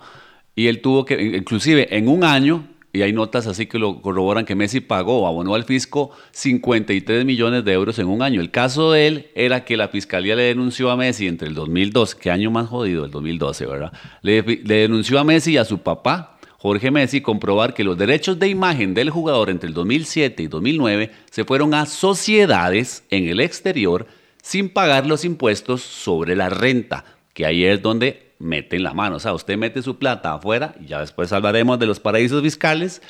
y 0.56 0.68
él 0.68 0.82
tuvo 0.82 1.06
que, 1.06 1.38
inclusive 1.38 1.96
en 1.96 2.08
un 2.08 2.24
año, 2.24 2.68
y 3.00 3.02
hay 3.02 3.14
notas 3.14 3.48
así 3.48 3.66
que 3.66 3.80
lo 3.80 4.02
corroboran 4.02 4.44
que 4.44 4.56
Messi 4.56 4.82
pagó 4.82 5.26
abonó 5.26 5.56
al 5.56 5.64
fisco 5.64 6.12
53 6.32 7.24
millones 7.24 7.64
de 7.64 7.72
euros 7.72 7.98
en 7.98 8.08
un 8.08 8.22
año. 8.22 8.42
El 8.42 8.52
caso 8.52 8.92
de 8.92 9.08
él 9.08 9.32
era 9.36 9.64
que 9.64 9.78
la 9.78 9.88
fiscalía 9.88 10.36
le 10.36 10.44
denunció 10.44 10.92
a 10.92 10.98
Messi 10.98 11.26
entre 11.26 11.48
el 11.48 11.54
2012, 11.54 12.18
qué 12.20 12.30
año 12.30 12.52
más 12.52 12.68
jodido, 12.68 13.06
el 13.06 13.12
2012, 13.12 13.66
¿verdad? 13.68 13.94
Le, 14.22 14.42
le 14.42 14.76
denunció 14.76 15.18
a 15.18 15.24
Messi 15.24 15.54
y 15.54 15.58
a 15.58 15.64
su 15.64 15.78
papá, 15.78 16.38
Jorge 16.58 16.92
Messi, 16.92 17.22
comprobar 17.22 17.74
que 17.74 17.86
los 17.86 17.98
derechos 17.98 18.38
de 18.38 18.50
imagen 18.50 18.94
del 18.94 19.12
jugador 19.12 19.50
entre 19.50 19.70
el 19.70 19.74
2007 19.74 20.44
y 20.44 20.48
2009 20.48 21.12
se 21.32 21.46
fueron 21.46 21.74
a 21.74 21.86
sociedades 21.86 23.06
en 23.12 23.30
el 23.30 23.40
exterior 23.40 24.08
sin 24.42 24.68
pagar 24.68 25.08
los 25.08 25.24
impuestos 25.24 25.82
sobre 25.84 26.36
la 26.36 26.50
renta, 26.50 27.06
que 27.34 27.46
ahí 27.46 27.64
es 27.64 27.82
donde 27.82 28.29
meten 28.40 28.84
la 28.84 28.94
mano. 28.94 29.18
O 29.18 29.20
sea, 29.20 29.34
usted 29.34 29.58
mete 29.58 29.82
su 29.82 29.98
plata 29.98 30.34
afuera 30.34 30.74
y 30.80 30.88
ya 30.88 31.00
después 31.02 31.32
hablaremos 31.32 31.78
de 31.78 31.86
los 31.86 32.00
paraísos 32.00 32.42
fiscales 32.42 33.02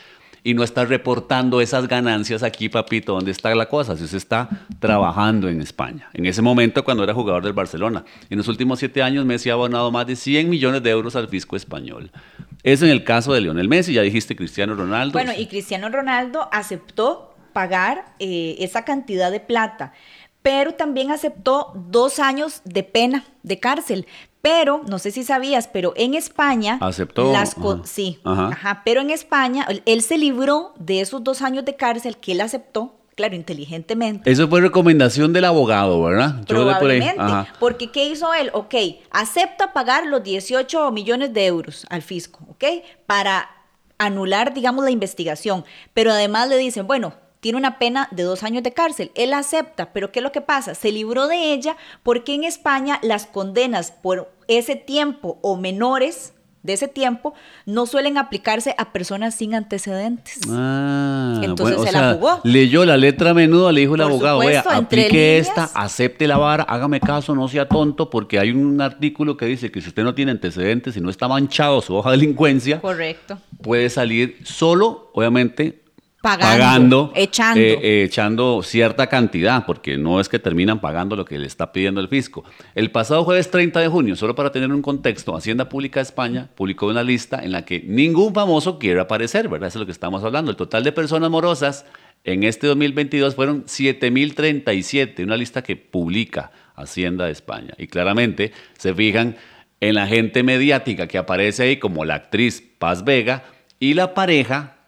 y 0.44 0.54
no 0.54 0.64
está 0.64 0.86
reportando 0.86 1.62
esas 1.62 1.88
ganancias 1.88 2.44
aquí, 2.44 2.70
papito, 2.70 3.14
¿dónde 3.14 3.32
está 3.32 3.54
la 3.56 3.68
cosa? 3.68 3.98
Si 3.98 4.04
usted 4.04 4.18
está 4.18 4.50
trabajando 4.80 5.50
en 5.50 5.62
España. 5.62 6.10
En 6.14 6.26
ese 6.26 6.42
momento, 6.42 6.84
cuando 6.84 7.04
era 7.04 7.14
jugador 7.14 7.44
del 7.44 7.54
Barcelona. 7.54 8.06
En 8.30 8.38
los 8.38 8.48
últimos 8.48 8.80
siete 8.80 9.02
años, 9.02 9.26
Messi 9.26 9.50
ha 9.50 9.54
abonado 9.54 9.92
más 9.92 10.08
de 10.08 10.16
100 10.16 10.50
millones 10.50 10.82
de 10.82 10.90
euros 10.90 11.16
al 11.16 11.28
fisco 11.28 11.56
español. 11.56 12.12
Es 12.64 12.82
en 12.82 12.90
el 12.90 13.04
caso 13.04 13.34
de 13.34 13.42
Lionel 13.42 13.68
Messi, 13.68 13.94
ya 13.94 14.02
dijiste 14.02 14.36
Cristiano 14.36 14.76
Ronaldo. 14.76 15.14
Bueno, 15.14 15.34
y 15.38 15.48
Cristiano 15.48 15.90
Ronaldo 15.90 16.48
aceptó 16.52 17.36
pagar 17.54 18.16
eh, 18.20 18.56
esa 18.60 18.86
cantidad 18.86 19.32
de 19.32 19.40
plata 19.40 19.94
pero 20.42 20.74
también 20.74 21.12
aceptó 21.12 21.74
dos 21.76 22.20
años 22.20 22.62
de 22.64 22.84
pena 22.84 23.26
de 23.44 23.60
cárcel. 23.60 24.08
Pero, 24.42 24.82
no 24.88 25.00
sé 25.00 25.12
si 25.12 25.24
sabías, 25.24 25.68
pero 25.68 25.94
en 25.98 26.14
España... 26.14 26.78
Aceptó. 26.82 27.34
Las 27.34 27.56
sí, 27.84 28.20
ajá. 28.24 28.82
Pero 28.86 29.02
en 29.02 29.10
España, 29.10 29.68
él 29.86 30.02
se 30.02 30.18
libró 30.18 30.74
de 30.78 31.02
esos 31.02 31.24
dos 31.24 31.42
años 31.42 31.66
de 31.66 31.76
cárcel 31.76 32.18
que 32.18 32.32
él 32.32 32.42
aceptó, 32.42 32.96
claro, 33.16 33.36
inteligentemente. 33.36 34.32
Eso 34.32 34.48
fue 34.48 34.62
recomendación 34.62 35.34
del 35.34 35.44
abogado, 35.44 36.02
¿verdad? 36.02 36.46
Probablemente. 36.48 37.22
Porque 37.60 37.92
¿qué 37.92 38.08
hizo 38.08 38.34
él? 38.34 38.50
Ok, 38.54 38.76
acepta 39.12 39.74
pagar 39.74 40.06
los 40.06 40.24
18 40.24 40.90
millones 40.92 41.34
de 41.34 41.46
euros 41.46 41.86
al 41.90 42.02
fisco, 42.02 42.40
¿ok? 42.50 42.64
Para 43.06 43.50
anular, 43.98 44.54
digamos, 44.54 44.86
la 44.86 44.92
investigación. 44.92 45.66
Pero 45.94 46.12
además 46.12 46.48
le 46.48 46.56
dicen, 46.56 46.88
bueno, 46.88 47.14
tiene 47.40 47.58
una 47.58 47.80
pena 47.80 48.08
de 48.12 48.24
dos 48.24 48.44
años 48.44 48.64
de 48.64 48.74
cárcel. 48.74 49.12
Él 49.16 49.34
acepta, 49.34 49.92
pero 49.94 50.12
¿qué 50.12 50.20
es 50.20 50.24
lo 50.24 50.32
que 50.32 50.42
pasa? 50.42 50.76
Se 50.76 50.92
libró 50.92 51.28
de 51.28 51.54
ella 51.54 51.78
porque 52.04 52.34
en 52.34 52.44
España 52.44 53.00
las 53.02 53.26
condenas 53.26 53.92
por 53.92 54.32
ese 54.48 54.76
tiempo 54.76 55.38
o 55.42 55.56
menores 55.56 56.34
de 56.62 56.74
ese 56.74 56.90
tiempo 56.90 57.34
no 57.66 57.86
suelen 57.86 58.18
aplicarse 58.18 58.76
a 58.78 58.92
personas 58.92 59.34
sin 59.36 59.56
antecedentes. 59.56 60.42
Ah, 60.50 61.40
Entonces 61.42 61.78
bueno, 61.78 61.82
o 61.82 61.86
se 61.86 61.92
la 61.92 62.14
jugó. 62.14 62.42
Leyó 62.44 62.86
la 62.86 62.98
letra 62.98 63.30
a 63.30 63.34
menudo, 63.34 63.72
le 63.72 63.82
dijo 63.82 63.96
el 63.96 64.02
Por 64.02 64.12
abogado, 64.12 64.40
vea, 64.40 64.62
supuesto, 64.62 64.80
entre 64.80 65.02
aplique 65.04 65.38
esta, 65.38 65.70
acepte 65.74 66.28
la 66.28 66.38
vara, 66.38 66.64
hágame 66.64 67.00
caso, 67.00 67.34
no 67.34 67.48
sea 67.48 67.68
tonto, 67.68 68.10
porque 68.10 68.40
hay 68.40 68.52
un 68.52 68.82
artículo 68.82 69.38
que 69.38 69.46
dice 69.46 69.72
que 69.72 69.82
si 69.82 69.88
usted 69.88 70.04
no 70.04 70.14
tiene 70.14 70.32
antecedentes 70.32 70.98
y 70.98 71.02
no 71.02 71.10
está 71.10 71.28
manchado 71.28 71.82
su 71.82 71.96
hoja 71.96 72.12
de 72.12 72.18
delincuencia, 72.18 72.82
Correcto. 72.82 73.38
puede 73.62 73.90
salir 73.90 74.38
solo, 74.44 75.12
obviamente, 75.14 75.82
Pagando, 76.22 77.14
echando. 77.16 77.62
eh, 77.62 77.80
eh, 77.82 78.04
echando 78.04 78.62
cierta 78.62 79.08
cantidad, 79.08 79.66
porque 79.66 79.98
no 79.98 80.20
es 80.20 80.28
que 80.28 80.38
terminan 80.38 80.82
pagando 80.82 81.16
lo 81.16 81.24
que 81.24 81.38
le 81.38 81.48
está 81.48 81.72
pidiendo 81.72 82.02
el 82.02 82.10
fisco. 82.10 82.44
El 82.76 82.92
pasado 82.92 83.24
jueves 83.24 83.50
30 83.50 83.80
de 83.80 83.88
junio, 83.88 84.18
solo 84.18 84.36
para 84.36 84.52
tener 84.52 84.70
un 84.72 84.82
contexto, 84.82 85.34
Hacienda 85.36 85.70
Pública 85.70 86.02
de 86.02 86.04
España 86.04 86.50
publicó 86.56 86.88
una 86.88 87.04
lista 87.04 87.42
en 87.42 87.54
la 87.54 87.64
que 87.64 87.82
ningún 87.88 88.34
famoso 88.34 88.80
quiere 88.80 89.00
aparecer, 89.00 89.48
¿verdad? 89.48 89.70
Eso 89.70 89.80
es 89.80 89.82
lo 89.82 89.86
que 89.86 89.94
estamos 89.94 90.22
hablando. 90.24 90.52
El 90.52 90.58
total 90.58 90.84
de 90.84 90.92
personas 90.92 91.30
morosas 91.30 91.86
en 92.26 92.44
este 92.44 92.68
2022 92.68 93.36
fueron 93.36 93.64
7.037, 93.64 95.24
una 95.24 95.38
lista 95.38 95.62
que 95.64 95.78
publica 95.78 96.52
Hacienda 96.76 97.26
de 97.26 97.32
España. 97.32 97.74
Y 97.78 97.88
claramente 97.88 98.52
se 98.78 98.94
fijan 98.94 99.38
en 99.80 99.96
la 99.96 100.08
gente 100.08 100.44
mediática 100.44 101.08
que 101.08 101.18
aparece 101.18 101.64
ahí, 101.64 101.78
como 101.78 102.04
la 102.04 102.16
actriz 102.16 102.62
Paz 102.78 103.06
Vega 103.06 103.44
y 103.80 103.94
la 103.94 104.14
pareja 104.14 104.79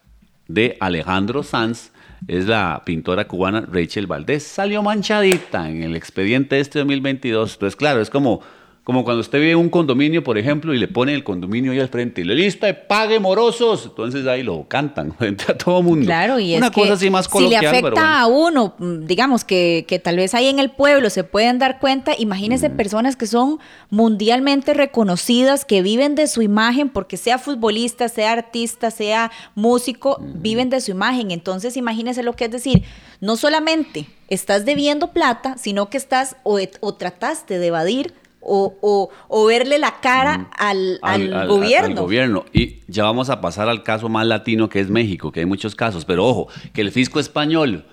de 0.52 0.76
Alejandro 0.80 1.42
Sanz, 1.42 1.92
es 2.28 2.46
la 2.46 2.82
pintora 2.84 3.26
cubana 3.26 3.62
Rachel 3.62 4.06
Valdés. 4.06 4.44
Salió 4.44 4.82
manchadita 4.82 5.68
en 5.68 5.82
el 5.82 5.96
expediente 5.96 6.60
este 6.60 6.78
2022. 6.78 7.54
Entonces, 7.54 7.76
claro, 7.76 8.00
es 8.00 8.10
como, 8.10 8.42
como 8.84 9.04
cuando 9.04 9.20
usted 9.20 9.38
vive 9.38 9.52
en 9.52 9.58
un 9.58 9.68
condominio, 9.68 10.24
por 10.24 10.38
ejemplo, 10.38 10.74
y 10.74 10.78
le 10.78 10.88
pone 10.88 11.14
el 11.14 11.22
condominio 11.22 11.70
ahí 11.70 11.78
al 11.78 11.88
frente 11.88 12.22
y 12.22 12.24
le 12.24 12.34
lista 12.34 12.66
de 12.66 12.74
pague 12.74 13.20
morosos. 13.20 13.84
Entonces 13.86 14.26
ahí 14.26 14.42
lo 14.42 14.66
cantan 14.66 15.12
frente 15.18 15.44
a 15.52 15.56
todo 15.56 15.82
mundo. 15.82 16.06
Claro, 16.06 16.40
y 16.40 16.56
Una 16.56 16.66
es 16.66 16.72
cosa 16.72 16.86
que 16.88 16.92
así 16.94 17.10
más 17.10 17.26
si 17.26 17.30
coloquial, 17.30 17.62
le 17.62 17.68
afecta 17.68 17.90
bueno. 17.90 18.06
a 18.08 18.26
uno, 18.26 18.74
mm, 18.78 19.06
digamos 19.06 19.44
que, 19.44 19.84
que 19.86 20.00
tal 20.00 20.16
vez 20.16 20.34
ahí 20.34 20.48
en 20.48 20.58
el 20.58 20.70
pueblo 20.70 21.10
se 21.10 21.22
pueden 21.22 21.60
dar 21.60 21.78
cuenta, 21.78 22.12
imagínense 22.18 22.68
Mm. 22.70 22.76
personas 22.76 23.14
que 23.14 23.26
son 23.28 23.60
mundialmente 23.88 24.74
reconocidas, 24.74 25.64
que 25.64 25.80
viven 25.82 26.16
de 26.16 26.26
su 26.26 26.42
imagen, 26.42 26.88
porque 26.88 27.16
sea 27.16 27.38
futbolista, 27.38 28.08
sea 28.08 28.32
artista, 28.32 28.90
sea 28.90 29.30
músico, 29.54 30.18
Mm. 30.20 30.42
viven 30.42 30.70
de 30.70 30.80
su 30.80 30.90
imagen. 30.90 31.30
Entonces 31.30 31.76
imagínense 31.76 32.24
lo 32.24 32.32
que 32.32 32.46
es 32.46 32.50
decir, 32.50 32.82
no 33.20 33.36
solamente 33.36 34.06
estás 34.28 34.64
debiendo 34.64 35.12
plata, 35.12 35.56
sino 35.56 35.88
que 35.88 35.98
estás 35.98 36.34
o, 36.42 36.58
o 36.80 36.94
trataste 36.94 37.60
de 37.60 37.66
evadir 37.68 38.14
o, 38.42 38.74
o- 38.80 39.08
o 39.28 39.46
verle 39.46 39.78
la 39.78 40.00
cara 40.00 40.48
al, 40.58 40.98
al 41.02 41.48
gobierno. 41.48 41.86
al 41.88 41.94
gobierno. 41.94 42.44
Y 42.52 42.80
ya 42.88 43.04
vamos 43.04 43.30
a 43.30 43.40
pasar 43.40 43.68
al 43.68 43.82
caso 43.82 44.08
más 44.08 44.26
latino 44.26 44.68
que 44.68 44.80
es 44.80 44.90
México, 44.90 45.30
que 45.32 45.40
hay 45.40 45.46
muchos 45.46 45.74
casos. 45.74 46.04
Pero 46.04 46.26
ojo, 46.26 46.48
que 46.72 46.80
el 46.80 46.90
fisco 46.90 47.20
español 47.20 47.84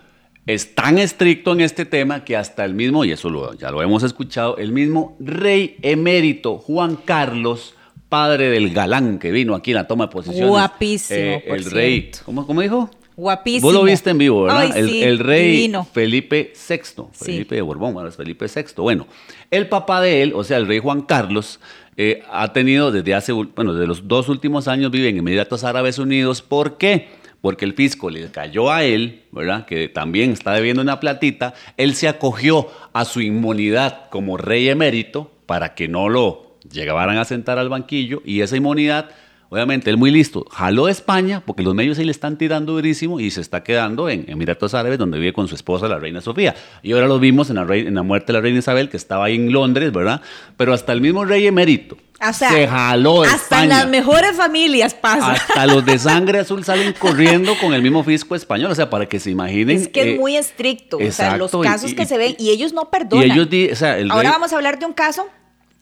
es 0.45 0.73
tan 0.73 0.97
estricto 0.97 1.51
en 1.53 1.61
este 1.61 1.85
tema 1.85 2.23
que 2.25 2.35
hasta 2.35 2.65
el 2.65 2.73
mismo, 2.73 3.05
y 3.05 3.11
eso 3.11 3.29
lo- 3.29 3.53
ya 3.53 3.69
lo 3.71 3.83
hemos 3.83 4.01
escuchado, 4.03 4.57
el 4.57 4.71
mismo 4.71 5.15
rey 5.19 5.77
emérito 5.83 6.57
Juan 6.57 6.95
Carlos, 6.95 7.75
padre 8.09 8.49
del 8.49 8.73
galán 8.73 9.19
que 9.19 9.29
vino 9.29 9.53
aquí 9.53 9.69
en 9.71 9.75
la 9.75 9.87
toma 9.87 10.05
de 10.07 10.11
posiciones. 10.11 10.47
eh, 10.47 10.49
Guapísimo, 10.49 11.41
por 11.47 11.57
el 11.57 11.65
rey. 11.71 12.11
¿cómo, 12.25 12.47
cómo 12.47 12.61
dijo? 12.61 12.89
Guapísimo. 13.19 13.67
Vos 13.67 13.73
lo 13.73 13.83
viste 13.83 14.11
en 14.11 14.17
vivo, 14.17 14.43
¿verdad? 14.43 14.61
Ay, 14.61 14.71
el, 14.75 14.89
sí, 14.89 15.03
el 15.03 15.19
rey 15.19 15.51
divino. 15.51 15.85
Felipe 15.91 16.53
VI, 16.55 16.79
Sí. 17.11 17.25
Felipe 17.25 17.55
de 17.55 17.61
Borbón, 17.61 17.95
ahora 17.97 18.09
es 18.09 18.15
Felipe 18.15 18.45
VI. 18.53 18.63
Bueno, 18.77 19.07
el 19.51 19.67
papá 19.67 19.99
de 20.01 20.23
él, 20.23 20.31
o 20.35 20.43
sea, 20.43 20.57
el 20.57 20.67
rey 20.67 20.79
Juan 20.79 21.01
Carlos, 21.01 21.59
eh, 21.97 22.23
ha 22.31 22.53
tenido 22.53 22.91
desde 22.93 23.13
hace, 23.13 23.33
bueno, 23.33 23.73
desde 23.73 23.88
los 23.88 24.07
dos 24.07 24.29
últimos 24.29 24.69
años 24.69 24.89
vive 24.89 25.09
en 25.09 25.17
Emiratos 25.17 25.65
Árabes 25.65 25.99
Unidos. 25.99 26.41
¿Por 26.41 26.77
qué? 26.77 27.09
Porque 27.41 27.65
el 27.65 27.73
fisco 27.73 28.09
le 28.09 28.31
cayó 28.31 28.71
a 28.71 28.83
él, 28.85 29.23
¿verdad? 29.31 29.65
Que 29.65 29.89
también 29.89 30.31
está 30.31 30.53
debiendo 30.53 30.81
una 30.81 31.01
platita. 31.01 31.53
Él 31.75 31.95
se 31.95 32.07
acogió 32.07 32.67
a 32.93 33.03
su 33.03 33.19
inmunidad 33.21 34.09
como 34.09 34.38
rey 34.38 34.69
emérito 34.69 35.29
para 35.45 35.75
que 35.75 35.89
no 35.89 36.07
lo 36.07 36.55
llegaran 36.71 37.17
a 37.17 37.25
sentar 37.25 37.57
al 37.57 37.67
banquillo 37.69 38.21
y 38.23 38.41
esa 38.41 38.55
inmunidad 38.55 39.09
Obviamente, 39.51 39.89
él 39.89 39.97
muy 39.97 40.11
listo. 40.11 40.45
Jaló 40.51 40.85
de 40.85 40.91
España, 40.91 41.41
porque 41.43 41.63
los 41.63 41.73
medios 41.73 41.97
ahí 41.97 42.05
le 42.05 42.11
están 42.11 42.37
tirando 42.37 42.73
durísimo 42.73 43.19
y 43.19 43.31
se 43.31 43.41
está 43.41 43.63
quedando 43.63 44.07
en 44.07 44.25
Emiratos 44.29 44.75
Árabes, 44.75 44.99
donde 44.99 45.17
vive 45.17 45.33
con 45.33 45.47
su 45.47 45.55
esposa, 45.55 45.87
la 45.87 45.97
reina 45.97 46.21
Sofía. 46.21 46.55
Y 46.83 46.91
ahora 46.91 47.07
lo 47.07 47.17
vimos 47.19 47.49
en 47.49 47.55
la, 47.55 47.63
rey- 47.63 47.87
en 47.87 47.95
la 47.95 48.03
muerte 48.03 48.27
de 48.27 48.33
la 48.33 48.41
reina 48.41 48.59
Isabel, 48.59 48.89
que 48.89 48.97
estaba 48.97 49.25
ahí 49.25 49.35
en 49.35 49.51
Londres, 49.51 49.91
¿verdad? 49.91 50.21
Pero 50.55 50.71
hasta 50.73 50.93
el 50.93 51.01
mismo 51.01 51.25
rey 51.25 51.47
emérito 51.47 51.97
O 52.21 52.31
sea, 52.33 52.51
se 52.51 52.67
jaló 52.67 53.23
de 53.23 53.29
hasta 53.29 53.37
España. 53.63 53.79
las 53.79 53.87
mejores 53.89 54.33
familias 54.35 54.93
pasa. 54.93 55.31
Hasta 55.31 55.65
los 55.65 55.83
de 55.83 55.97
sangre 55.97 56.37
azul 56.39 56.63
salen 56.63 56.93
corriendo 56.93 57.57
con 57.59 57.73
el 57.73 57.81
mismo 57.81 58.03
fisco 58.03 58.35
español. 58.35 58.69
O 58.71 58.75
sea, 58.75 58.91
para 58.91 59.07
que 59.07 59.19
se 59.19 59.31
imaginen. 59.31 59.77
Es 59.77 59.87
que 59.87 60.01
eh, 60.03 60.13
es 60.13 60.19
muy 60.19 60.37
estricto. 60.37 60.97
o 60.97 61.11
sea, 61.11 61.37
los 61.37 61.47
exacto, 61.47 61.63
y- 61.63 61.67
casos 61.67 61.91
y- 61.93 61.95
que 61.95 62.05
se 62.05 62.19
ven 62.19 62.35
y 62.37 62.51
ellos 62.51 62.71
no 62.73 62.83
Y 62.83 62.85
perdonan. 62.91 63.31
ellos, 63.31 63.49
di- 63.49 63.69
o 63.71 63.75
sea, 63.75 63.97
el 63.97 64.11
Ahora 64.11 64.29
rey- 64.29 64.31
vamos 64.31 64.53
a 64.53 64.57
hablar 64.57 64.77
de 64.77 64.85
un 64.85 64.93
caso, 64.93 65.25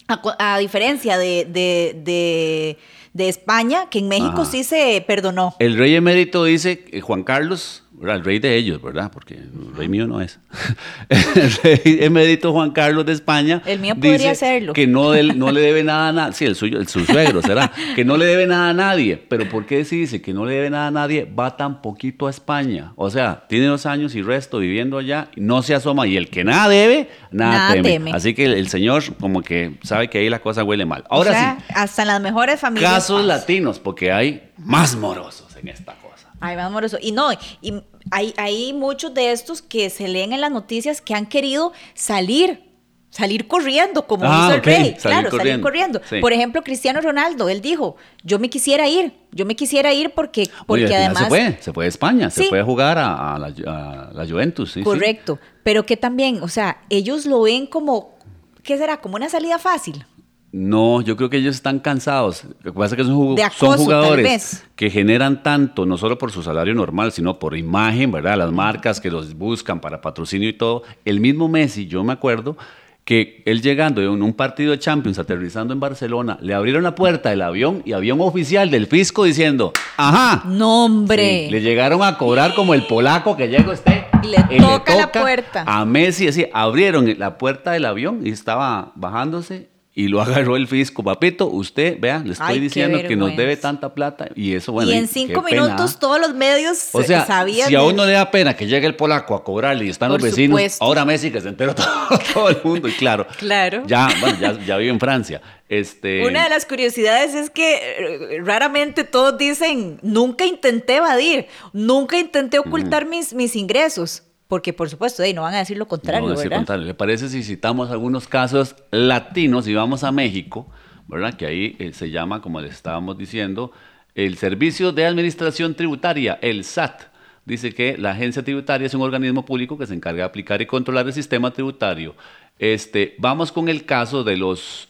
a, 0.08 0.54
a 0.54 0.58
diferencia 0.60 1.18
de, 1.18 1.46
de, 1.52 2.00
de, 2.02 2.78
de 3.18 3.28
España, 3.30 3.90
que 3.90 4.00
en 4.00 4.08
México 4.08 4.42
Ajá. 4.42 4.46
sí 4.46 4.64
se 4.64 5.04
perdonó. 5.06 5.56
El 5.60 5.78
rey 5.78 5.96
emérito 5.96 6.44
dice, 6.46 6.86
eh, 6.92 7.02
Juan 7.02 7.24
Carlos. 7.24 7.84
El 8.02 8.24
rey 8.24 8.40
de 8.40 8.56
ellos, 8.56 8.82
¿verdad? 8.82 9.12
Porque 9.12 9.36
el 9.36 9.76
rey 9.76 9.88
mío 9.88 10.08
no 10.08 10.22
es. 10.22 10.40
el 11.10 11.52
rey 11.64 11.98
emérito 12.02 12.52
Juan 12.54 12.72
Carlos 12.72 13.06
de 13.06 13.14
España. 13.14 13.62
El 13.66 13.80
mío 13.80 13.96
podría 13.96 14.36
serlo. 14.36 14.74
Que 14.74 14.88
no, 14.88 15.12
del- 15.12 15.38
no 15.40 15.52
le 15.52 15.62
debe 15.62 15.84
nada 15.84 16.10
a 16.10 16.12
nadie. 16.14 16.34
Sí, 16.34 16.46
el 16.46 16.56
suyo, 16.56 16.80
el 16.80 16.88
su 16.88 17.06
suegro 17.06 17.42
será. 17.42 17.72
Que 17.96 18.06
no 18.06 18.18
le 18.18 18.26
debe 18.26 18.46
nada 18.48 18.70
a 18.70 18.74
nadie. 18.74 19.18
Pero 19.18 19.48
¿por 19.50 19.66
qué 19.66 19.84
si 19.86 20.00
dice 20.00 20.22
que 20.22 20.34
no 20.34 20.46
le 20.46 20.54
debe 20.54 20.70
nada 20.70 20.88
a 20.88 20.92
nadie? 20.92 21.26
Va 21.26 21.56
tan 21.58 21.82
poquito 21.82 22.28
a 22.28 22.30
España. 22.30 22.94
O 22.96 23.10
sea, 23.10 23.46
tiene 23.50 23.66
dos 23.68 23.86
años 23.86 24.16
y 24.16 24.22
resto 24.22 24.60
viviendo 24.60 24.98
allá, 24.98 25.30
no 25.36 25.62
se 25.62 25.74
asoma. 25.76 26.08
Y 26.08 26.18
el 26.18 26.30
que 26.30 26.44
nada 26.44 26.70
debe, 26.70 27.10
nada, 27.32 27.52
Nada 27.54 27.74
teme. 27.74 27.90
teme. 27.90 28.12
Así 28.14 28.34
que 28.34 28.46
el, 28.46 28.54
el 28.54 28.68
señor 28.70 29.04
como 29.20 29.42
que 29.42 29.76
sabe 29.84 30.10
que 30.10 30.20
ahí 30.20 30.30
la 30.30 30.40
cosa 30.40 30.64
huele 30.64 30.86
mal. 30.86 31.04
Ahora 31.10 31.32
O 31.32 31.34
sea, 31.34 31.58
sí, 31.60 31.74
Hasta 31.76 32.02
en 32.04 32.08
las 32.10 32.22
mejores 32.22 32.60
familias. 32.60 32.92
casos 32.92 33.26
latinos, 33.26 33.80
porque 33.80 34.12
hay 34.12 34.44
más 34.58 34.96
morosos 34.96 35.56
en 35.58 35.68
esta. 35.70 35.96
Ay, 36.40 36.56
más 36.56 36.66
amoroso. 36.66 36.98
Y 37.02 37.12
no, 37.12 37.30
y 37.62 37.74
hay, 38.12 38.34
hay 38.38 38.74
muchos 38.74 39.14
de 39.14 39.32
estos 39.32 39.62
que 39.62 39.90
se 39.90 40.08
leen 40.08 40.34
en 40.34 40.42
las 40.42 40.52
noticias 40.52 41.02
que 41.02 41.14
han 41.16 41.26
querido 41.26 41.74
salir, 41.96 42.64
salir 43.10 43.48
corriendo, 43.48 44.06
como 44.06 44.26
Ah, 44.26 44.46
hizo 44.50 44.56
el 44.56 44.64
rey. 44.64 44.76
salir 44.76 44.98
claro, 44.98 45.32
salir 45.38 45.62
corriendo. 45.62 46.02
Sí. 46.08 46.20
Por 46.20 46.34
ejemplo, 46.34 46.62
Cristiano 46.64 47.02
Ronaldo, 47.02 47.50
él 47.50 47.62
dijo, 47.62 47.96
yo 48.24 48.38
me 48.38 48.50
quisiera 48.50 48.88
ir, 48.88 49.14
yo 49.32 49.46
me 49.46 49.56
quisiera 49.56 49.94
ir 49.94 50.12
porque, 50.12 50.50
porque 50.68 50.96
además... 50.96 51.24
se 51.24 51.30
fue, 51.30 51.58
se 51.60 51.74
fue 51.74 51.86
a 51.86 51.88
España, 51.88 52.30
se 52.30 52.44
fue 52.44 52.60
a 52.60 52.64
jugar 52.64 52.98
a, 53.00 53.36
a 53.36 53.40
la, 53.40 53.48
a 53.66 54.12
la 54.14 54.26
Juventus. 54.28 54.74
sí. 54.74 54.84
Correcto. 54.84 55.40
Pero 55.64 55.86
que 55.86 55.98
también, 55.98 56.42
o 56.44 56.48
sea, 56.48 56.82
ellos 56.90 57.26
lo 57.26 57.42
ven 57.42 57.66
como, 57.66 58.18
¿qué 58.64 58.78
será? 58.78 58.98
Como 59.02 59.16
una 59.16 59.28
salida 59.30 59.58
fácil. 59.60 60.06
No, 60.52 61.02
yo 61.02 61.18
creo 61.18 61.30
que 61.30 61.38
ellos 61.38 61.56
están 61.56 61.80
cansados. 61.80 62.44
Lo 62.64 62.72
que 62.72 62.80
pasa 62.80 62.96
es 62.96 63.02
que 63.02 63.04
son, 63.04 63.16
jug- 63.16 63.52
son 63.52 63.78
jugadores 63.78 64.64
que 64.76 64.90
generan 64.90 65.44
tanto, 65.44 65.86
no 65.86 65.98
solo 65.98 66.18
por 66.18 66.32
su 66.32 66.42
salario 66.42 66.74
normal, 66.74 67.12
sino 67.12 67.38
por 67.38 67.58
imagen, 67.58 68.12
¿verdad? 68.12 68.38
Las 68.38 68.52
marcas 68.52 69.02
que 69.02 69.12
los 69.12 69.34
buscan 69.36 69.82
para 69.82 70.00
patrocinio 70.02 70.48
y 70.48 70.54
todo. 70.54 70.84
El 71.04 71.20
mismo 71.20 71.50
Messi, 71.50 71.88
yo 71.88 72.04
me 72.04 72.14
acuerdo 72.14 72.56
que 73.04 73.42
él 73.46 73.62
llegando 73.62 74.02
en 74.02 74.22
un 74.22 74.34
partido 74.34 74.72
de 74.72 74.80
Champions, 74.80 75.20
aterrizando 75.20 75.74
en 75.74 75.80
Barcelona, 75.80 76.38
le 76.42 76.54
abrieron 76.54 76.84
la 76.84 76.94
puerta 76.96 77.30
del 77.30 77.42
avión 77.42 77.82
y 77.86 77.94
había 77.94 78.14
un 78.14 78.22
oficial 78.22 78.70
del 78.70 78.88
fisco 78.88 79.24
diciendo, 79.26 79.74
ajá, 79.98 80.44
No, 80.46 80.86
hombre. 80.86 81.46
Sí, 81.46 81.52
le 81.52 81.62
llegaron 81.62 82.04
a 82.04 82.18
cobrar 82.18 82.54
como 82.54 82.74
el 82.74 82.86
polaco 82.86 83.36
que 83.38 83.48
llega 83.48 83.72
usted. 83.72 84.04
Y 84.24 84.28
le 84.28 84.60
toca 84.60 84.96
la 84.96 85.12
puerta. 85.12 85.64
A 85.68 85.86
Messi, 85.86 86.28
así, 86.28 86.48
abrieron 86.54 87.14
la 87.20 87.38
puerta 87.38 87.72
del 87.72 87.86
avión 87.86 88.22
y 88.26 88.30
estaba 88.32 88.92
bajándose 88.96 89.70
y 89.98 90.10
lo 90.10 90.22
agarró 90.22 90.56
el 90.58 90.68
fisco. 90.68 91.04
Papito, 91.04 91.48
usted, 91.48 92.00
vea, 92.00 92.22
le 92.24 92.34
estoy 92.34 92.48
Ay, 92.50 92.60
diciendo 92.60 93.00
que 93.08 93.16
nos 93.16 93.36
debe 93.36 93.58
tanta 93.58 93.96
plata 93.96 94.30
y 94.36 94.54
eso, 94.54 94.72
bueno. 94.72 94.92
y 94.92 94.94
en 94.94 95.08
cinco 95.08 95.42
minutos 95.42 95.96
¿ah? 95.96 96.00
todos 96.00 96.22
los 96.22 96.36
medios 96.36 96.90
O 96.92 97.02
sea, 97.02 97.26
sabían. 97.26 97.68
si 97.68 97.74
a 97.74 97.82
uno 97.82 98.06
le 98.06 98.12
da 98.12 98.30
pena 98.30 98.56
que 98.56 98.68
llegue 98.68 98.86
el 98.86 98.96
polaco 98.96 99.34
a 99.34 99.44
cobrarle 99.44 99.86
y 99.86 99.90
están 99.90 100.10
Por 100.12 100.22
los 100.22 100.30
vecinos, 100.30 100.60
supuesto. 100.60 100.86
ahora 100.86 101.04
Messi 101.04 101.32
que 101.32 101.42
se 101.42 101.50
enteró 101.50 101.74
todo, 101.76 101.88
todo 102.32 102.50
el 102.50 102.60
mundo 102.64 102.88
y 102.88 102.92
claro. 102.92 103.26
Claro. 103.40 103.84
Ya, 103.88 104.08
bueno, 104.22 104.38
ya, 104.40 104.60
ya 104.64 104.78
vive 104.78 104.92
en 104.92 105.00
Francia. 105.00 105.42
Este, 105.68 106.24
Una 106.26 106.44
de 106.44 106.50
las 106.50 106.66
curiosidades 106.68 107.34
es 107.34 107.50
que 107.50 107.76
eh, 107.76 108.40
raramente 108.44 109.04
todos 109.04 109.36
dicen, 109.38 110.00
nunca 110.04 110.46
intenté 110.46 110.98
evadir, 110.98 111.48
nunca 111.74 112.20
intenté 112.20 112.60
ocultar 112.60 113.08
mis, 113.08 113.34
mis 113.34 113.56
ingresos, 113.56 114.24
porque 114.48 114.74
por 114.74 114.90
supuesto, 114.90 115.24
eh, 115.24 115.34
no 115.34 115.42
van 115.42 115.56
a 115.56 115.60
decir 115.60 115.78
lo 115.78 115.88
contrario, 115.88 116.28
No, 116.28 116.34
es 116.34 116.40
decir, 116.40 116.50
¿verdad? 116.50 116.60
contrario. 116.60 116.86
¿Le 116.86 116.94
parece 116.94 117.30
si 117.30 117.44
citamos 117.44 117.92
algunos 117.92 118.28
casos 118.28 118.76
latinos 118.92 119.68
y 119.68 119.74
vamos 119.74 120.04
a 120.04 120.12
México, 120.12 120.70
¿verdad? 121.08 121.34
Que 121.34 121.46
ahí 121.46 121.76
eh, 121.80 121.94
se 121.94 122.10
llama, 122.10 122.42
como 122.42 122.62
les 122.62 122.74
estábamos 122.74 123.18
diciendo, 123.18 123.72
el 124.16 124.38
Servicio 124.38 124.92
de 124.94 125.06
Administración 125.06 125.76
Tributaria, 125.76 126.40
el 126.42 126.64
SAT, 126.64 127.04
dice 127.46 127.74
que 127.74 127.98
la 127.98 128.12
agencia 128.12 128.44
tributaria 128.44 128.88
es 128.88 128.94
un 128.94 129.02
organismo 129.02 129.46
público 129.46 129.78
que 129.78 129.86
se 129.86 129.94
encarga 129.94 130.20
de 130.20 130.24
aplicar 130.24 130.62
y 130.62 130.66
controlar 130.66 131.06
el 131.08 131.14
sistema 131.14 131.52
tributario. 131.52 132.16
Este, 132.60 133.16
vamos 133.20 133.52
con 133.52 133.70
el 133.70 133.86
caso 133.86 134.24
de 134.24 134.36
los 134.38 134.90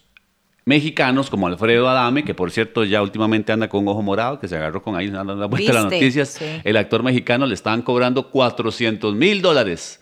mexicanos 0.67 1.29
como 1.29 1.47
Alfredo 1.47 1.87
Adame, 1.87 2.25
que 2.25 2.33
por 2.33 2.51
cierto 2.51 2.83
ya 2.83 3.01
últimamente 3.01 3.53
anda 3.53 3.69
con 3.69 3.83
un 3.83 3.87
ojo 3.87 4.01
morado, 4.01 4.37
que 4.37 4.49
se 4.49 4.57
agarró 4.57 4.83
con 4.83 4.97
ahí 4.97 5.09
dando 5.09 5.33
la 5.33 5.45
vuelta 5.45 5.71
a 5.71 5.75
las 5.75 5.83
noticias. 5.85 6.27
Sí. 6.27 6.45
El 6.61 6.75
actor 6.75 7.03
mexicano 7.03 7.45
le 7.45 7.53
estaban 7.53 7.81
cobrando 7.81 8.29
400 8.29 9.15
mil 9.15 9.41
dólares. 9.41 10.01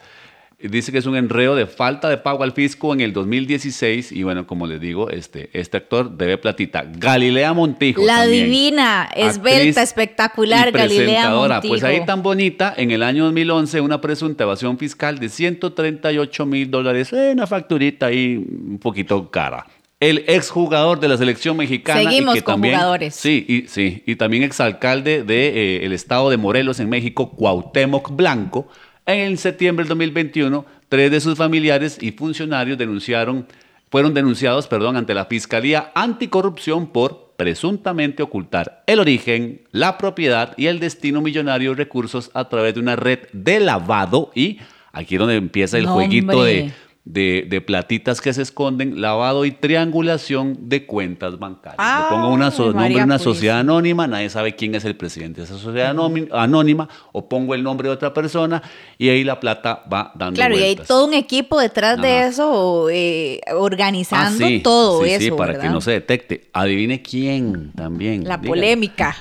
Dice 0.58 0.92
que 0.92 0.98
es 0.98 1.06
un 1.06 1.16
enredo 1.16 1.56
de 1.56 1.68
falta 1.68 2.10
de 2.10 2.18
pago 2.18 2.42
al 2.42 2.54
fisco 2.54 2.94
en 2.94 3.02
el 3.02 3.14
2016 3.14 4.12
y 4.12 4.24
bueno, 4.24 4.48
como 4.48 4.66
les 4.66 4.82
digo, 4.82 5.12
este, 5.12 5.52
este 5.54 5.78
actor 5.78 6.18
debe 6.18 6.40
platita. 6.40 6.84
Galilea 6.98 7.54
Montijo. 7.54 8.04
La 8.04 8.22
también. 8.22 8.46
divina, 8.46 9.08
esbelta, 9.16 9.84
espectacular, 9.84 10.70
y 10.70 10.72
Galilea. 10.72 11.30
Montijo. 11.30 11.74
Pues 11.74 11.84
ahí 11.84 12.04
tan 12.08 12.24
bonita, 12.24 12.74
en 12.76 12.90
el 12.90 13.04
año 13.04 13.26
2011, 13.26 13.82
una 13.82 14.02
presunta 14.02 14.46
evasión 14.46 14.80
fiscal 14.80 15.20
de 15.20 15.30
138 15.30 16.46
mil 16.48 16.72
dólares, 16.72 17.14
eh, 17.14 17.34
una 17.34 17.46
facturita 17.46 18.08
ahí 18.08 18.38
un 18.38 18.80
poquito 18.80 19.30
cara. 19.30 19.68
El 20.00 20.26
exjugador 20.28 21.00
de 21.00 21.08
la 21.08 21.18
selección 21.18 21.56
mexicana. 21.58 22.02
y 22.02 22.06
Seguimos 22.06 22.36
que 22.36 22.42
con 22.42 22.56
también, 22.56 22.76
jugadores. 22.76 23.16
Sí, 23.16 23.46
y, 23.48 23.68
sí, 23.68 24.04
y 24.06 24.16
también 24.18 24.44
exalcalde 24.44 25.20
del 25.20 25.28
de, 25.28 25.48
eh, 25.78 25.86
el 25.86 25.94
estado 25.94 26.30
de 26.30 26.38
Morelos 26.38 26.80
en 26.80 26.90
México, 26.90 27.32
Cuauhtémoc 27.32 28.16
Blanco. 28.16 28.68
En 29.06 29.38
septiembre 29.38 29.84
del 29.84 29.90
2021, 29.90 30.66
tres 30.90 31.12
de 31.12 31.22
sus 31.22 31.38
familiares 31.38 31.98
y 32.02 32.12
funcionarios 32.12 32.78
denunciaron, 32.78 33.48
fueron 33.90 34.14
denunciados 34.14 34.68
perdón, 34.68 34.98
ante 34.98 35.14
la 35.14 35.26
Fiscalía 35.26 35.92
Anticorrupción 35.96 36.88
por 36.88 37.34
presuntamente 37.38 38.24
ocultar 38.24 38.84
el 38.88 39.00
origen, 39.00 39.62
la 39.72 39.98
propiedad 39.98 40.54
y 40.58 40.68
el 40.68 40.80
destino 40.80 41.22
millonario 41.22 41.72
de 41.72 41.78
recursos 41.78 42.32
a 42.34 42.50
través 42.50 42.74
de 42.74 42.80
una 42.80 42.96
red 42.96 43.20
de 43.34 43.60
lavado 43.60 44.32
y 44.34 44.60
aquí 44.92 45.16
es 45.16 45.20
donde 45.20 45.36
empieza 45.36 45.78
el 45.78 45.84
No, 45.86 45.94
jueguito 45.94 46.38
hombre. 46.38 46.54
de, 46.54 46.74
de, 47.06 47.46
de 47.48 47.62
platitas 47.62 48.20
que 48.20 48.34
se 48.34 48.42
esconden, 48.42 49.00
lavado 49.00 49.46
y 49.46 49.52
triangulación 49.52 50.58
de 50.70 50.88
cuentas 50.88 51.38
bancarias. 51.38 51.78
Le 51.78 52.10
pongo 52.10 52.30
una 52.30 52.50
so- 52.50 52.74
nombre 52.74 52.96
de 52.96 53.04
una 53.04 53.20
sociedad 53.20 53.60
anónima, 53.60 54.08
nadie 54.08 54.28
sabe 54.30 54.56
quién 54.56 54.74
es 54.74 54.86
el 54.86 54.96
presidente 54.96 55.42
de 55.42 55.46
esa 55.46 55.58
sociedad 55.60 55.96
anónima, 56.32 56.90
o 57.12 57.30
pongo 57.30 57.54
el 57.54 57.62
nombre 57.62 57.90
de 57.90 57.94
otra 57.94 58.12
persona 58.14 58.64
y 58.98 59.10
ahí 59.10 59.24
la 59.24 59.40
plata 59.40 59.84
va 59.92 60.12
dando 60.16 60.36
Claro, 60.40 60.58
y 60.58 60.64
hay 60.64 60.76
todo 60.76 61.06
un 61.06 61.14
equipo 61.14 61.60
detrás 61.60 62.02
de 62.02 62.26
eso, 62.28 62.88
eh, 62.90 63.40
organizando 63.56 64.44
Ah, 64.44 64.48
sí, 64.50 64.60
todo 64.64 65.04
sí, 65.04 65.12
eso. 65.12 65.20
sí, 65.26 65.32
para 65.32 65.60
que 65.60 65.70
no 65.70 65.82
se 65.82 65.92
detecte. 65.92 66.50
Adivine 66.54 67.02
quién 67.04 67.72
también. 67.74 68.24
La 68.28 68.42
polémica. 68.42 69.16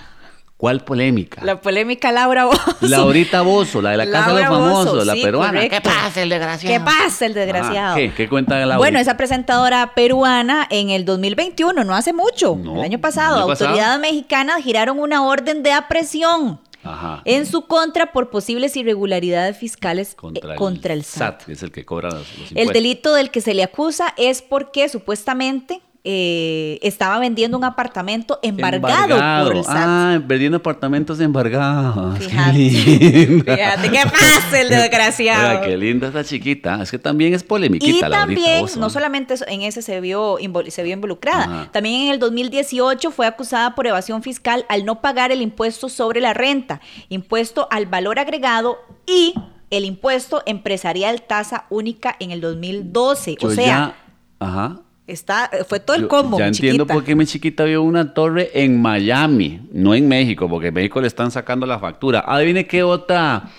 ¿Cuál 0.65 0.81
polémica? 0.81 1.45
La 1.45 1.61
polémica 1.61 2.11
Laura 2.11 2.47
Bozo. 2.47 2.77
Laurita 2.81 3.43
Bozo, 3.43 3.83
la 3.83 3.91
de 3.91 3.97
la 3.99 4.11
Casa 4.11 4.33
de 4.33 4.41
los 4.41 4.49
Famosos, 4.49 5.07
la 5.07 5.13
sí, 5.13 5.21
peruana. 5.23 5.53
correcto. 5.53 5.77
¿Qué 5.77 5.83
pasa, 5.83 6.23
el 6.23 6.29
desgraciado? 6.31 6.75
¿Qué 6.75 6.81
pasa, 6.83 7.27
el 7.27 7.35
desgraciado? 7.35 7.89
Ajá, 7.89 7.97
¿Qué? 7.97 8.15
¿Qué 8.15 8.29
cuenta 8.31 8.55
de 8.55 8.61
Laura? 8.63 8.79
Bueno, 8.79 8.99
esa 8.99 9.15
presentadora 9.19 9.93
peruana 9.95 10.67
en 10.71 10.89
el 10.89 11.05
2021, 11.05 11.85
no 11.85 11.95
hace 11.95 12.15
mucho, 12.15 12.57
No, 12.57 12.77
el 12.77 12.81
año 12.81 12.99
pasado, 12.99 13.45
el 13.45 13.51
autoridades 13.51 14.01
mexicanas 14.01 14.63
giraron 14.63 14.99
una 15.01 15.23
orden 15.23 15.63
de 15.63 15.73
aprehensión 15.73 16.59
Ajá. 16.83 17.21
en 17.27 17.45
su 17.45 17.67
contra 17.67 18.13
por 18.13 18.31
posibles 18.31 18.75
irregularidades 18.75 19.59
fiscales 19.59 20.13
eh, 20.13 20.57
contra, 20.57 20.95
el, 20.95 21.05
SAT. 21.05 21.45
que 21.45 21.53
es 21.53 21.63
el 21.63 21.73
que 21.73 21.85
cobra 21.85 22.09
los, 22.09 22.39
los 22.39 22.53
El 22.55 22.69
delito 22.69 23.13
del 23.13 23.31
que 23.31 23.43
se 23.43 23.53
le 23.53 23.65
acusa 23.65 24.15
es 24.17 24.41
porque 24.41 24.89
supuestamente 24.89 25.83
eh, 26.07 26.79
estaba 26.83 27.19
vendiendo 27.19 27.57
un 27.57 27.65
apartamento 27.65 28.39
embargado, 28.43 29.47
por 29.47 29.57
el 29.57 29.65
SAT. 29.65 29.75
Ah, 29.77 30.21
vendiendo 30.23 30.59
apartamentos 30.59 31.19
embargados. 31.19 32.19
Qué 32.19 32.25
Fíjate. 32.29 32.53
lindo. 32.59 33.45
Fíjate, 33.55 33.91
¿qué 33.91 34.01
pasa 34.11 34.61
el 34.61 34.69
desgraciado? 34.69 35.49
Oiga, 35.49 35.61
qué 35.63 35.77
linda 35.79 36.09
esta 36.09 36.23
chiquita. 36.23 36.83
Es 36.83 36.91
que 36.91 36.99
también 36.99 37.33
es 37.33 37.43
polemiquita 37.43 37.91
Y 37.91 38.01
Laurita 38.11 38.19
también, 38.19 38.67
no 38.79 38.91
solamente 38.91 39.35
en 39.49 39.63
ese 39.63 39.81
se 39.81 40.01
vio, 40.03 40.39
invol- 40.39 40.69
se 40.69 40.83
vio 40.83 40.93
involucrada, 40.93 41.45
Ajá. 41.45 41.69
también 41.73 42.03
en 42.03 42.13
el 42.13 42.19
2018 42.19 43.11
fue 43.11 43.27
acusada 43.27 43.75
por 43.75 43.87
evasión 43.87 44.23
fiscal 44.23 44.67
al 44.69 44.85
no 44.85 45.01
pagar 45.01 45.33
el 45.33 45.41
impuesto 45.41 45.89
sobre 45.89 46.21
la 46.21 46.35
renta, 46.35 46.83
impuesto 47.09 47.67
al 47.71 47.87
valor 47.87 48.19
agregado 48.19 48.77
y 49.07 49.33
el 49.71 49.87
impuesto 49.87 50.43
empresarial 50.45 51.23
tasa 51.23 51.65
única 51.71 52.15
en 52.21 52.31
el 52.31 52.43
2012. 52.43 53.37
Yo 53.41 53.49
o 53.49 53.51
sea, 53.51 53.65
ya- 53.67 53.95
ajá. 54.39 54.81
Está, 55.07 55.51
fue 55.69 55.81
todo 55.81 55.97
el 55.97 56.03
Yo 56.03 56.09
combo. 56.09 56.39
Ya 56.39 56.45
mi 56.45 56.49
entiendo 56.49 56.85
chiquita. 56.85 56.95
por 56.95 57.05
qué 57.05 57.15
mi 57.15 57.27
chiquita 57.27 57.65
vio 57.65 57.83
una 57.83 58.15
torre 58.15 58.51
en 58.55 58.81
Miami, 58.81 59.61
no 59.73 59.95
en 59.95 60.09
México, 60.09 60.49
porque 60.49 60.69
en 60.69 60.75
México 60.75 61.01
le 61.01 61.07
están 61.07 61.31
sacando 61.31 61.67
la 61.67 61.79
factura. 61.79 62.25
Adivine 62.27 62.67
qué 62.67 62.83
otra 62.83 63.51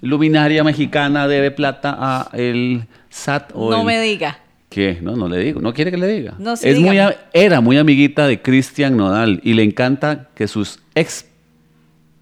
luminaria 0.00 0.62
mexicana 0.64 1.26
debe 1.28 1.50
plata 1.50 1.96
a 1.98 2.30
el 2.36 2.86
SAT 3.10 3.52
o 3.54 3.70
No 3.70 3.80
el- 3.80 3.86
me 3.86 4.00
diga. 4.00 4.40
¿Qué? 4.68 4.98
No, 5.00 5.14
no 5.14 5.28
le 5.28 5.38
digo. 5.38 5.60
¿No 5.60 5.72
quiere 5.72 5.90
que 5.92 5.96
le 5.96 6.08
diga? 6.08 6.34
No, 6.38 6.56
sí, 6.56 6.68
es 6.68 6.80
muy, 6.80 6.98
a- 6.98 7.28
era 7.32 7.60
muy 7.60 7.78
amiguita 7.78 8.26
de 8.26 8.42
Cristian 8.42 8.96
Nodal 8.96 9.40
y 9.44 9.54
le 9.54 9.62
encanta 9.62 10.30
que 10.34 10.48
sus 10.48 10.80
ex 10.96 11.26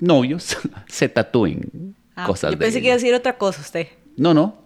novios 0.00 0.56
se 0.86 1.08
tatúen 1.08 1.94
Ah, 2.14 2.26
cosas 2.26 2.50
yo 2.50 2.58
de 2.58 2.64
pensé 2.64 2.74
que 2.80 2.88
ella. 2.88 2.88
iba 2.88 2.94
a 2.94 2.98
decir 2.98 3.14
otra 3.14 3.38
cosa 3.38 3.62
usted. 3.62 3.86
No, 4.18 4.34
no. 4.34 4.61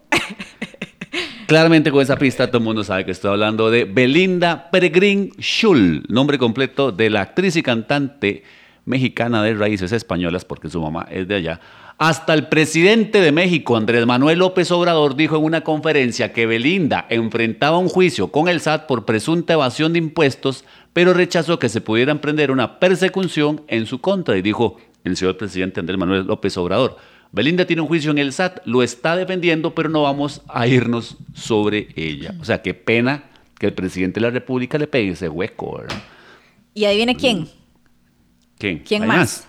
Claramente 1.47 1.91
con 1.91 2.01
esa 2.01 2.17
pista 2.17 2.47
todo 2.47 2.57
el 2.57 2.65
mundo 2.65 2.83
sabe 2.83 3.05
que 3.05 3.11
estoy 3.11 3.31
hablando 3.31 3.71
de 3.71 3.85
Belinda 3.85 4.69
Peregrín 4.69 5.31
Schul, 5.39 6.03
nombre 6.09 6.37
completo 6.37 6.91
de 6.91 7.09
la 7.09 7.21
actriz 7.21 7.55
y 7.55 7.63
cantante 7.63 8.43
mexicana 8.83 9.41
de 9.41 9.53
raíces 9.53 9.93
españolas, 9.93 10.43
porque 10.43 10.69
su 10.69 10.81
mamá 10.81 11.07
es 11.09 11.25
de 11.25 11.35
allá. 11.35 11.61
Hasta 11.99 12.33
el 12.33 12.49
presidente 12.49 13.21
de 13.21 13.31
México, 13.31 13.77
Andrés 13.77 14.05
Manuel 14.05 14.39
López 14.39 14.69
Obrador, 14.71 15.15
dijo 15.15 15.37
en 15.37 15.45
una 15.45 15.61
conferencia 15.61 16.33
que 16.33 16.45
Belinda 16.45 17.05
enfrentaba 17.09 17.77
un 17.77 17.87
juicio 17.87 18.27
con 18.27 18.49
el 18.49 18.59
SAT 18.59 18.85
por 18.85 19.05
presunta 19.05 19.53
evasión 19.53 19.93
de 19.93 19.99
impuestos, 19.99 20.65
pero 20.91 21.13
rechazó 21.13 21.59
que 21.59 21.69
se 21.69 21.79
pudiera 21.79 22.11
emprender 22.11 22.51
una 22.51 22.77
persecución 22.77 23.61
en 23.69 23.85
su 23.85 24.01
contra 24.01 24.35
y 24.35 24.41
dijo 24.41 24.75
el 25.05 25.15
señor 25.15 25.37
presidente 25.37 25.79
Andrés 25.79 25.97
Manuel 25.97 26.27
López 26.27 26.57
Obrador. 26.57 26.97
Belinda 27.31 27.65
tiene 27.65 27.81
un 27.81 27.87
juicio 27.87 28.11
en 28.11 28.17
el 28.17 28.33
SAT, 28.33 28.65
lo 28.65 28.83
está 28.83 29.15
defendiendo, 29.15 29.75
pero 29.75 29.89
no 29.89 30.03
vamos 30.03 30.41
a 30.47 30.67
irnos 30.67 31.17
sobre 31.33 31.89
ella. 31.95 32.33
O 32.39 32.45
sea, 32.45 32.61
qué 32.61 32.73
pena 32.73 33.25
que 33.59 33.67
el 33.67 33.73
presidente 33.73 34.19
de 34.19 34.27
la 34.27 34.31
República 34.31 34.77
le 34.77 34.87
pegue 34.87 35.11
ese 35.11 35.29
hueco. 35.29 35.79
¿verdad? 35.79 36.01
Y 36.73 36.85
ahí 36.85 36.95
viene 36.95 37.15
quién. 37.15 37.49
¿Quién? 38.57 38.79
¿Quién 38.79 39.03
¿Hay 39.03 39.07
más? 39.07 39.47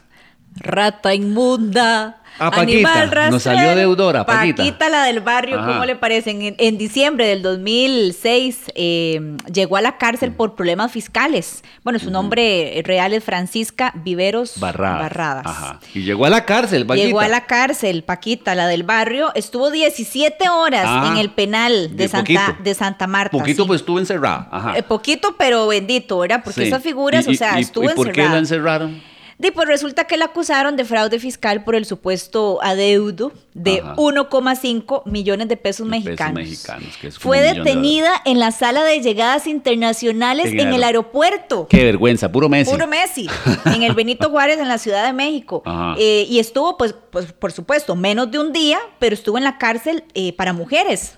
Rata 0.56 1.14
inmunda. 1.14 2.17
Ah, 2.40 2.50
Paquita. 2.50 3.00
animal 3.02 3.30
Nos 3.30 3.42
salió 3.42 3.74
deudora, 3.74 4.24
Paquita. 4.24 4.62
Paquita, 4.62 4.88
la 4.88 5.04
del 5.04 5.20
barrio, 5.20 5.58
Ajá. 5.58 5.66
¿cómo 5.72 5.84
le 5.84 5.96
parecen? 5.96 6.42
En, 6.42 6.54
en 6.58 6.78
diciembre 6.78 7.26
del 7.26 7.42
2006 7.42 8.72
eh, 8.74 9.36
llegó 9.52 9.76
a 9.76 9.80
la 9.80 9.98
cárcel 9.98 10.32
por 10.32 10.54
problemas 10.54 10.92
fiscales. 10.92 11.62
Bueno, 11.84 11.98
su 11.98 12.10
nombre 12.10 12.80
real 12.84 13.12
es 13.12 13.24
Francisca 13.24 13.92
Viveros 13.96 14.58
Barradas. 14.60 15.00
Barradas. 15.00 15.46
Ajá. 15.46 15.80
Y 15.94 16.02
llegó 16.02 16.26
a 16.26 16.30
la 16.30 16.44
cárcel, 16.44 16.86
Paquita. 16.86 17.06
Llegó 17.06 17.20
a 17.20 17.28
la 17.28 17.46
cárcel, 17.46 18.04
Paquita, 18.04 18.54
la 18.54 18.66
del 18.66 18.82
barrio. 18.82 19.32
Estuvo 19.34 19.70
17 19.70 20.48
horas 20.48 20.84
Ah, 20.86 21.08
en 21.12 21.18
el 21.18 21.30
penal 21.30 21.90
de, 21.90 22.04
de 22.04 22.08
Santa, 22.08 22.56
de 22.62 22.74
Santa 22.74 23.06
Marta. 23.06 23.36
Poquito, 23.36 23.62
sí. 23.64 23.66
pues 23.68 23.80
estuvo 23.80 23.98
encerrada. 23.98 24.48
Ajá. 24.50 24.78
Eh, 24.78 24.82
poquito, 24.82 25.34
pero 25.38 25.66
bendito, 25.66 26.18
¿verdad? 26.18 26.40
Porque 26.44 26.62
Sí. 26.62 26.68
esas 26.68 26.82
figuras, 26.82 27.26
Y- 27.26 27.32
o 27.32 27.34
sea, 27.34 27.58
y- 27.58 27.62
estuvo 27.62 27.90
¿Y 27.90 27.94
por 27.94 28.12
qué 28.12 28.22
la 28.28 28.38
encerraron? 28.38 29.00
Y 29.40 29.52
pues 29.52 29.68
resulta 29.68 30.04
que 30.04 30.16
la 30.16 30.26
acusaron 30.26 30.76
de 30.76 30.84
fraude 30.84 31.20
fiscal 31.20 31.62
por 31.62 31.76
el 31.76 31.84
supuesto 31.84 32.58
adeudo 32.60 33.32
de 33.54 33.80
Ajá. 33.80 33.94
1,5 33.94 35.02
millones 35.06 35.48
de 35.48 35.56
pesos 35.56 35.88
De 35.88 35.92
pesos 35.92 36.04
mexicanos. 36.06 36.34
mexicanos, 36.34 36.96
que 37.00 37.08
es 37.08 37.18
Fue 37.18 37.40
de 37.40 37.54
detenida 37.54 38.10
en 38.24 38.40
la 38.40 38.50
sala 38.50 38.82
de 38.82 39.00
llegadas 39.00 39.46
internacionales 39.46 40.46
En 40.46 40.60
en, 40.60 40.72
el 40.72 40.82
aeropuerto. 40.82 41.68
Qué 41.68 41.84
vergüenza, 41.84 42.32
puro 42.32 42.48
Messi. 42.48 42.70
Puro 42.72 42.86
Messi, 42.88 43.28
en 43.66 43.82
el 43.82 43.94
Benito 43.94 44.28
Juárez, 44.30 44.58
en 44.58 44.68
la 44.68 44.78
Ciudad 44.78 45.06
de 45.06 45.12
México. 45.12 45.62
Eh, 45.98 46.26
y 46.28 46.40
estuvo, 46.40 46.76
pues, 46.76 46.94
pues, 47.10 47.32
por 47.32 47.52
supuesto, 47.52 47.94
menos 47.94 48.30
de 48.30 48.38
un 48.38 48.52
día, 48.52 48.78
pero 48.98 49.14
estuvo 49.14 49.38
en 49.38 49.44
la 49.44 49.58
cárcel 49.58 50.04
eh, 50.14 50.32
para 50.32 50.52
mujeres. 50.52 51.17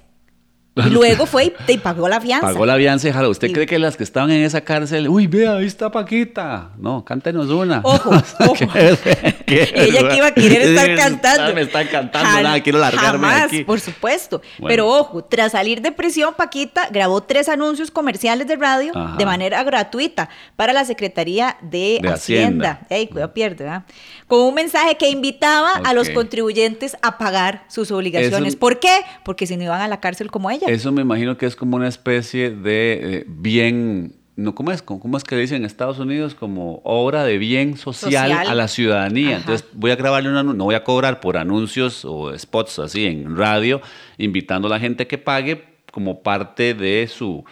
Y 0.77 0.83
luego 0.91 1.27
fue 1.27 1.47
y, 1.69 1.73
y 1.73 1.79
pagó 1.79 2.09
la 2.09 2.21
fianza. 2.21 2.47
Pagó 2.47 2.65
la 2.65 2.77
fianza 2.77 3.09
y 3.09 3.13
jala. 3.13 3.29
¿Usted 3.29 3.49
Y- 3.49 3.53
cree 3.53 3.67
que 3.67 3.79
las 3.79 3.97
que 3.97 4.05
estaban 4.05 4.31
en 4.31 4.43
esa 4.45 4.61
cárcel, 4.63 5.09
uy, 5.09 5.27
vea, 5.27 5.57
ahí 5.57 5.67
está 5.67 5.91
Paquita? 5.91 6.71
No, 6.79 7.05
cántenos 7.05 7.49
una. 7.51 7.81
Ojo, 7.83 8.11
ojo. 8.41 8.55
Qué 9.47 9.69
Ella 9.75 10.09
que 10.09 10.17
iba 10.17 10.27
a 10.29 10.35
querer 10.35 10.63
estar 10.63 10.95
cantando. 10.97 11.55
Me 11.55 11.63
están 11.63 11.87
cantando, 11.89 12.29
Jal- 12.31 12.43
nada, 12.45 12.61
quiero 12.63 12.79
largarme 12.79 13.27
jamás, 13.27 13.43
aquí. 13.47 13.65
por 13.65 13.81
supuesto. 13.81 14.41
Bueno. 14.59 14.69
Pero 14.69 14.89
ojo, 14.89 15.25
tras 15.25 15.53
salir 15.53 15.83
de 15.83 15.91
prisión, 15.93 16.35
Paquita 16.37 16.89
grabó 16.91 17.21
tres 17.23 17.49
anuncios 17.49 17.91
comerciales 17.91 18.47
de 18.47 18.57
radio 18.57 18.93
Ajá. 18.97 19.17
de 19.17 19.27
manera 19.27 19.63
gratuita 19.65 20.29
para 20.57 20.73
la 20.73 20.85
Secretaría 20.85 21.57
de, 21.63 21.99
De 22.01 22.09
Hacienda. 22.09 22.15
Hacienda. 22.15 22.81
Ey, 22.91 23.09
cuidado, 23.09 23.35
pierde, 23.35 23.65
¿verdad? 23.65 23.83
Con 24.29 24.41
un 24.43 24.55
mensaje 24.55 24.97
que 24.97 25.11
invitaba 25.11 25.73
a 25.85 25.93
los 25.95 26.11
contribuyentes 26.11 26.97
a 27.03 27.19
pagar 27.19 27.65
sus 27.69 27.91
obligaciones. 27.91 28.51
Eso- 28.51 28.59
¿Por 28.61 28.79
qué? 28.79 29.01
Porque 29.25 29.47
si 29.49 29.57
no 29.57 29.65
iban 29.65 29.81
a 29.81 29.89
la 29.89 29.99
cárcel 30.01 30.31
como 30.31 30.49
ella. 30.51 30.69
Eso 30.71 30.93
me 30.93 31.03
imagino 31.03 31.37
que 31.37 31.47
es 31.47 31.57
como 31.57 31.77
una 31.77 31.89
especie 31.89 32.51
de 32.51 33.01
eh, 33.03 33.25
bien 33.27 34.21
no, 34.37 34.55
¿cómo 34.55 34.71
es? 34.71 34.81
¿Cómo 34.81 35.19
es 35.19 35.25
que 35.25 35.35
le 35.35 35.43
dicen 35.43 35.59
en 35.59 35.65
Estados 35.67 35.99
Unidos? 35.99 36.35
Como 36.35 36.81
obra 36.85 37.25
de 37.25 37.37
bien 37.37 37.77
social, 37.77 38.31
Social. 38.31 38.49
a 38.49 38.55
la 38.55 38.69
ciudadanía. 38.69 39.31
Ajá. 39.31 39.37
Entonces 39.41 39.69
voy 39.75 39.91
a 39.91 39.97
grabarle 39.97 40.31
un 40.31 40.37
anuncio, 40.37 40.57
no 40.57 40.65
voy 40.65 40.77
a 40.77 40.85
cobrar 40.85 41.21
por 41.21 41.37
anuncios 41.37 42.07
o 42.07 42.37
spots 42.39 42.79
así 42.79 43.05
en 43.05 43.37
radio, 43.37 43.83
invitando 44.17 44.69
a 44.69 44.71
la 44.71 44.81
gente 44.81 45.07
que 45.07 45.19
pague 45.19 45.65
como 45.93 46.23
parte 46.23 46.73
de 46.73 47.07
su 47.09 47.45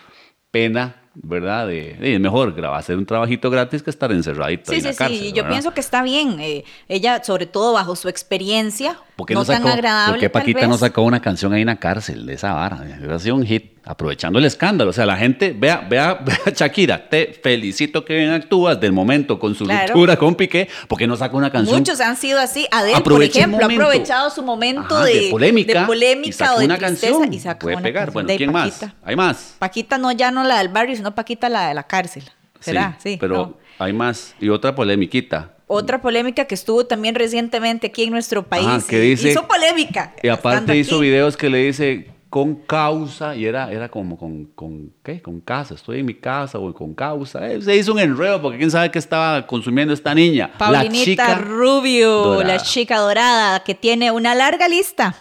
pena, 0.51 1.03
¿verdad? 1.23 1.67
De, 1.67 1.95
de- 1.95 2.15
es 2.15 2.21
mejor 2.21 2.53
grabar, 2.55 2.79
hacer 2.81 2.97
un 2.97 3.07
trabajito 3.07 3.51
gratis 3.51 3.83
que 3.83 3.91
estar 3.91 4.11
encerradito 4.13 4.73
ahí 4.73 4.81
Sí, 4.81 4.87
en 4.87 4.93
sí, 4.95 4.99
la 4.99 5.05
cárcel. 5.07 5.19
sí, 5.19 5.29
yo 5.31 5.35
¿verdad? 5.43 5.51
pienso 5.51 5.71
que 5.75 5.81
está 5.81 6.03
bien. 6.03 6.39
eh, 6.41 6.65
ella, 6.89 7.23
sobre 7.25 7.47
todo 7.47 7.73
bajo 7.73 7.97
su 7.97 8.09
experiencia, 8.09 8.99
¿Por 9.17 9.27
qué 9.27 9.35
no, 9.35 9.41
no, 9.41 9.47
tan 9.47 9.57
sacó, 9.63 9.69
agradable. 9.71 10.13
¿Por 10.13 10.21
qué 10.21 10.31
Paquita 10.31 10.67
no 10.67 10.79
sacó 10.79 11.03
una 11.03 11.21
canción 11.21 11.53
ahí 11.53 11.63
en 11.63 11.67
la 11.67 11.77
cárcel 11.77 12.25
de 12.27 12.35
esa 12.35 12.53
vara? 12.55 12.77
Hubiera 12.99 13.19
sido 13.19 13.35
un 13.35 13.45
hit, 13.45 13.78
aprovechando 13.89 14.39
el 14.39 14.45
escándalo. 14.45 14.91
O 14.91 14.93
sea, 14.93 15.07
la 15.07 15.17
gente, 15.17 15.55
vea, 15.57 15.87
vea, 15.89 16.15
vea 16.25 16.39
Shakira, 16.55 17.09
te 17.09 17.33
felicito 17.43 18.05
que 18.05 18.15
bien 18.15 18.31
actúas 18.31 18.79
del 18.81 18.93
momento 18.93 19.39
con 19.39 19.55
su 19.55 19.65
Claro. 19.65 19.95
ruptura 19.95 20.17
con 20.17 20.35
Piqué, 20.35 20.69
¿por 20.87 20.99
qué 20.99 21.07
no 21.07 21.17
saca 21.17 21.37
una 21.37 21.51
canción? 21.51 21.79
Muchos 21.79 22.01
han 22.01 22.17
sido 22.17 22.39
así. 22.39 22.67
Adele, 22.71 23.01
por 23.01 23.23
ejemplo, 23.23 23.61
ha 23.63 23.65
aprovechado 23.73 24.31
su 24.31 24.43
momento 24.43 24.95
Ajá, 24.97 25.05
de, 25.07 25.29
polémica, 25.31 25.81
de 25.81 25.87
polémica 25.87 26.29
y 26.29 26.33
saca 26.33 26.55
o 26.55 26.59
de 26.61 26.67
una 26.67 26.77
tristeza 26.79 27.13
canción, 27.13 27.33
y 27.33 27.41
saca 27.41 27.59
puede 27.59 27.77
una 27.77 27.83
pegar. 27.83 28.05
canción. 28.05 28.13
Bueno, 28.15 28.29
De 28.29 28.37
¿quién 28.37 28.53
más? 28.53 28.71
Paquita. 28.71 28.95
Hay 29.03 29.17
más. 29.17 29.57
Paquita 29.59 29.99
no 29.99 30.13
ya 30.13 30.31
no 30.31 30.45
la 30.45 30.59
del 30.59 30.69
barrio, 30.69 30.95
sino 30.95 31.15
Paquita 31.15 31.49
la 31.49 31.69
de 31.69 31.75
la 31.75 31.83
cárcel. 31.85 32.25
¿Será? 32.61 32.97
Sí. 33.03 33.17
pero 33.21 33.35
no. 33.37 33.57
hay 33.79 33.93
más. 33.93 34.35
Y 34.41 34.49
otra 34.51 34.75
polemiquita. 34.75 35.55
Otra 35.67 36.01
polémica 36.03 36.45
que 36.47 36.55
estuvo 36.55 36.87
también 36.87 37.15
recientemente 37.15 37.87
aquí 37.89 38.05
en 38.05 38.11
nuestro 38.11 38.43
país. 38.43 38.67
Ajá, 38.67 38.83
que 38.89 39.01
dice- 39.01 39.31
hizo 39.31 39.47
polémica. 39.47 40.15
Y 40.23 40.29
aparte 40.29 40.77
hizo 40.77 40.97
aquí. 40.97 41.05
videos 41.05 41.37
que 41.37 41.51
le 41.51 41.59
dice 41.59 42.09
con 42.31 42.57
causa 42.57 43.35
y 43.35 43.47
era, 43.47 43.71
era 43.73 43.89
como 43.89 44.19
con, 44.19 44.45
con, 44.55 44.93
¿qué? 45.03 45.23
Con 45.23 45.41
casa, 45.41 45.75
estoy 45.75 46.01
en 46.01 46.07
mi 46.07 46.15
casa 46.15 46.59
o 46.59 46.75
con 46.75 46.95
causa. 46.95 47.49
Eh, 47.51 47.63
se 47.63 47.75
hizo 47.77 47.93
un 47.93 47.99
enredo 47.99 48.43
porque 48.43 48.59
quién 48.59 48.71
sabe 48.71 48.91
qué 48.91 48.99
estaba 48.99 49.47
consumiendo 49.47 49.95
esta 49.95 50.15
niña. 50.15 50.51
Paulinita 50.59 50.99
la 50.99 51.05
chica 51.05 51.35
Rubio, 51.37 52.11
dorada. 52.11 52.55
la 52.57 52.63
chica 52.63 52.99
dorada, 52.99 53.61
que 53.65 53.75
tiene 53.75 54.11
una 54.11 54.35
larga 54.35 54.69
lista. 54.69 55.17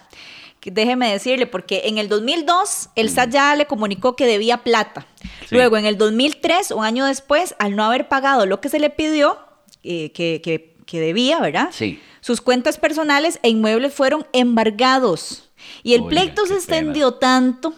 Déjeme 0.63 1.09
decirle, 1.09 1.47
porque 1.47 1.83
en 1.85 1.97
el 1.97 2.09
2002 2.09 2.89
el 2.95 3.09
SAT 3.09 3.29
ya 3.29 3.55
le 3.55 3.67
comunicó 3.67 4.17
que 4.17 4.25
debía 4.25 4.57
plata. 4.57 5.05
Sí. 5.47 5.55
Luego, 5.55 5.77
en 5.77 5.85
el 5.85 5.97
2003, 5.97 6.71
un 6.71 6.83
año 6.83 7.05
después, 7.05 7.55
al 7.57 7.77
no 7.77 7.85
haber 7.85 8.09
pagado 8.09 8.45
lo 8.45 8.59
que 8.59 8.67
se 8.67 8.79
le 8.79 8.89
pidió, 8.89 9.37
eh, 9.83 10.11
que, 10.11 10.41
que- 10.43 10.75
que 10.85 10.99
debía, 11.01 11.39
¿verdad? 11.41 11.69
Sí. 11.71 12.01
Sus 12.21 12.39
cuentas 12.41 12.77
personales 12.77 13.39
e 13.43 13.49
inmuebles 13.49 13.93
fueron 13.93 14.25
embargados. 14.33 15.46
Y 15.83 15.93
el 15.93 16.01
Oiga, 16.01 16.09
pleito 16.09 16.41
se 16.43 16.47
pena. 16.49 16.57
extendió 16.59 17.13
tanto 17.13 17.73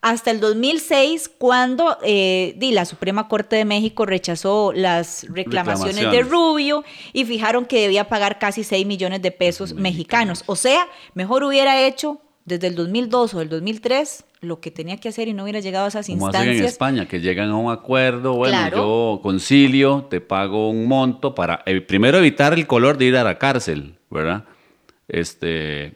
hasta 0.00 0.30
el 0.30 0.38
2006 0.40 1.28
cuando 1.38 1.98
eh, 2.04 2.56
la 2.72 2.84
Suprema 2.84 3.26
Corte 3.28 3.56
de 3.56 3.64
México 3.64 4.06
rechazó 4.06 4.72
las 4.72 5.26
reclamaciones, 5.28 6.10
de. 6.10 6.22
Rubio 6.22 6.84
y 7.12 7.24
fijaron 7.24 7.64
que 7.66 7.80
debía 7.80 8.08
pagar 8.08 8.38
casi 8.38 8.62
6 8.64 8.86
millones 8.86 9.22
de 9.22 9.32
pesos 9.32 9.74
mexicanos. 9.74 10.44
O 10.46 10.54
sea, 10.56 10.86
mejor 11.14 11.42
hubiera 11.42 11.82
hecho 11.84 12.20
desde 12.44 12.68
el 12.68 12.76
2002 12.76 13.34
o 13.34 13.40
el 13.42 13.48
2003 13.48 14.24
lo 14.40 14.60
que 14.60 14.70
tenía 14.70 14.96
que 14.98 15.08
hacer 15.08 15.26
y 15.26 15.34
no 15.34 15.42
hubiera 15.42 15.58
llegado 15.58 15.86
a 15.86 15.88
esas 15.88 16.06
Como 16.06 16.28
hacen 16.28 16.42
en 16.42 16.48
instancias. 16.50 16.72
España, 16.74 17.08
que 17.08 17.20
llegan 17.20 17.50
a 17.50 17.56
un 17.56 17.72
acuerdo, 17.72 18.34
bueno, 18.34 18.56
Claro. 18.56 18.76
yo 18.76 19.20
concilio, 19.20 20.06
te 20.08 20.20
pago 20.20 20.70
un 20.70 20.86
monto 20.86 21.34
para, 21.34 21.62
eh, 21.66 21.80
primero, 21.80 22.18
evitar 22.18 22.52
el 22.54 22.68
color 22.68 22.96
de 22.98 23.06
ir 23.06 23.16
a 23.16 23.24
la 23.24 23.36
cárcel, 23.36 23.96
¿verdad? 24.10 24.44
Este, 25.08 25.94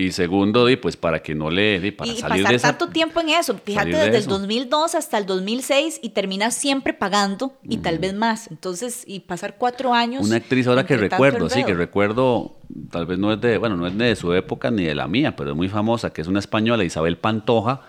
y 0.00 0.12
segundo, 0.12 0.66
pues 0.80 0.96
para 0.96 1.20
que 1.22 1.34
no 1.34 1.50
le, 1.50 1.80
di, 1.80 1.90
para 1.90 2.10
y, 2.10 2.16
salir 2.16 2.42
pasar 2.42 2.50
de 2.50 2.56
esa- 2.56 2.68
tanto 2.68 2.88
tiempo 2.92 3.20
en 3.20 3.30
eso, 3.30 3.58
fíjate 3.62 3.92
salir 3.92 3.94
de 3.96 4.00
desde 4.06 4.16
el 4.16 4.22
eso. 4.22 4.30
2002 4.30 4.94
hasta 4.94 5.18
el 5.18 5.26
2006 5.26 6.00
y 6.02 6.10
terminas 6.10 6.54
siempre 6.54 6.94
pagando 6.94 7.52
y 7.62 7.78
tal 7.78 7.98
vez 7.98 8.14
más. 8.14 8.50
Entonces, 8.50 9.04
y 9.06 9.20
pasar 9.20 9.56
cuatro 9.58 9.92
años. 9.94 10.26
Una 10.26 10.36
actriz 10.36 10.66
ahora 10.66 10.86
que 10.86 10.96
recuerdo, 10.96 11.48
sí, 11.48 11.64
que 11.64 11.74
recuerdo, 11.74 12.56
tal 12.90 13.06
vez 13.06 13.18
no 13.18 13.32
es 13.32 13.40
de, 13.40 13.58
bueno, 13.58 13.76
no 13.76 13.86
es 13.86 13.96
de 13.96 14.16
su 14.16 14.32
época 14.32 14.70
ni 14.70 14.84
de 14.84 14.94
la 14.94 15.06
mía, 15.08 15.36
pero 15.36 15.50
es 15.50 15.56
muy 15.56 15.68
famosa, 15.68 16.12
que 16.12 16.22
es 16.22 16.26
una 16.28 16.38
española, 16.38 16.84
Isabel 16.84 17.18
Pantoja. 17.18 17.82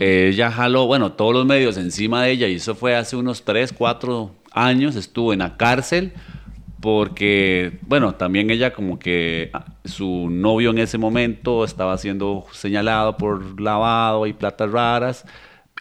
Ella 0.00 0.50
jaló, 0.50 0.86
bueno, 0.86 1.12
todos 1.12 1.32
los 1.32 1.46
medios 1.46 1.76
encima 1.76 2.24
de 2.24 2.32
ella, 2.32 2.48
y 2.48 2.56
eso 2.56 2.74
fue 2.74 2.96
hace 2.96 3.14
unos 3.16 3.44
3, 3.44 3.72
4 3.72 4.32
años, 4.52 4.96
estuvo 4.96 5.32
en 5.32 5.38
la 5.40 5.56
cárcel, 5.56 6.12
porque, 6.80 7.78
bueno, 7.82 8.14
también 8.14 8.50
ella 8.50 8.72
como 8.72 8.98
que 8.98 9.50
ah, 9.52 9.66
su 9.84 10.28
novio 10.30 10.70
en 10.70 10.78
ese 10.78 10.98
momento 10.98 11.64
estaba 11.64 11.96
siendo 11.98 12.46
señalado 12.52 13.16
por 13.16 13.60
lavado 13.60 14.26
y 14.26 14.32
platas 14.32 14.70
raras, 14.70 15.24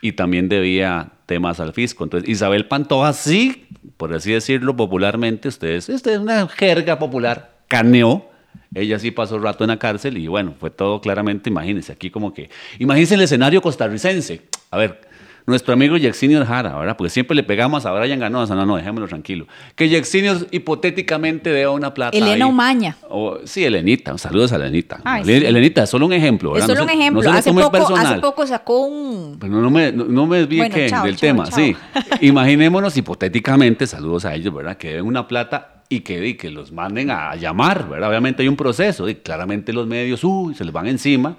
y 0.01 0.13
también 0.13 0.49
debía 0.49 1.11
temas 1.25 1.59
al 1.59 1.73
fisco. 1.73 2.03
Entonces, 2.03 2.29
Isabel 2.29 2.67
Pantoja 2.67 3.13
sí, 3.13 3.67
por 3.97 4.13
así 4.13 4.31
decirlo 4.31 4.75
popularmente, 4.75 5.47
ustedes, 5.47 5.89
esta 5.89 6.11
es 6.11 6.19
una 6.19 6.47
jerga 6.47 6.99
popular, 6.99 7.57
caneó. 7.67 8.27
Ella 8.73 8.99
sí 8.99 9.11
pasó 9.11 9.39
rato 9.39 9.63
en 9.63 9.69
la 9.69 9.79
cárcel 9.79 10.17
y 10.17 10.27
bueno, 10.27 10.53
fue 10.59 10.69
todo 10.69 11.01
claramente, 11.01 11.49
imagínense, 11.49 11.91
aquí 11.91 12.11
como 12.11 12.33
que, 12.33 12.49
imagínense 12.77 13.15
el 13.15 13.21
escenario 13.21 13.61
costarricense. 13.61 14.47
A 14.69 14.77
ver, 14.77 15.01
nuestro 15.49 15.73
amigo 15.73 15.97
Yexinio 15.97 16.45
Jara, 16.45 16.75
¿verdad? 16.77 16.95
Porque 16.97 17.09
siempre 17.09 17.35
le 17.35 17.43
pegamos 17.43 17.85
a 17.85 17.91
Brian 17.91 18.19
Ganosa, 18.19 18.55
no, 18.55 18.65
no, 18.65 18.77
dejémoslo 18.77 19.07
tranquilo. 19.07 19.47
Que 19.75 19.89
Yexinio 19.89 20.37
hipotéticamente 20.51 21.49
deba 21.49 21.71
una 21.71 21.93
plata. 21.93 22.15
Elena 22.17 22.45
ahí. 22.45 22.49
Umaña. 22.51 22.95
O- 23.09 23.39
sí, 23.43 23.63
Elenita, 23.65 24.17
saludos 24.17 24.51
a 24.53 24.55
Elenita. 24.55 24.99
Ay, 25.03 25.25
sí. 25.25 25.31
Elenita, 25.33 25.83
es 25.83 25.89
solo 25.89 26.05
un 26.05 26.13
ejemplo, 26.13 26.49
Es 26.55 26.61
¿verdad? 26.61 26.67
solo 26.67 26.77
No 26.79 26.83
un 26.83 26.89
se- 26.89 26.95
ejemplo. 26.95 27.23
no 27.23 27.31
hace, 27.31 27.51
poco, 27.53 27.71
personal. 27.71 28.05
hace 28.07 28.19
poco 28.21 28.47
sacó 28.47 28.79
un. 28.85 29.37
Pero 29.39 29.53
no 29.53 29.69
me, 29.69 29.91
no, 29.91 30.25
me 30.25 30.37
desvíe 30.39 30.59
Bueno, 30.59 30.75
del 30.75 30.89
chao, 30.89 31.05
tema, 31.19 31.49
chao. 31.49 31.55
sí. 31.59 31.75
Imaginémonos 32.21 32.95
hipotéticamente, 32.97 33.87
saludos 33.87 34.25
a 34.25 34.35
ellos, 34.35 34.53
¿verdad? 34.53 34.77
Que 34.77 34.95
den 34.95 35.05
una 35.05 35.27
plata 35.27 35.83
y 35.89 36.01
que, 36.01 36.25
y 36.27 36.35
que 36.35 36.51
los 36.51 36.71
manden 36.71 37.09
a 37.11 37.35
llamar, 37.35 37.89
¿verdad? 37.89 38.09
Obviamente 38.09 38.43
hay 38.43 38.47
un 38.47 38.55
proceso 38.55 39.09
y 39.09 39.15
claramente 39.15 39.73
los 39.73 39.87
medios, 39.87 40.23
uy, 40.23 40.53
se 40.53 40.63
les 40.63 40.73
van 40.73 40.87
encima. 40.87 41.35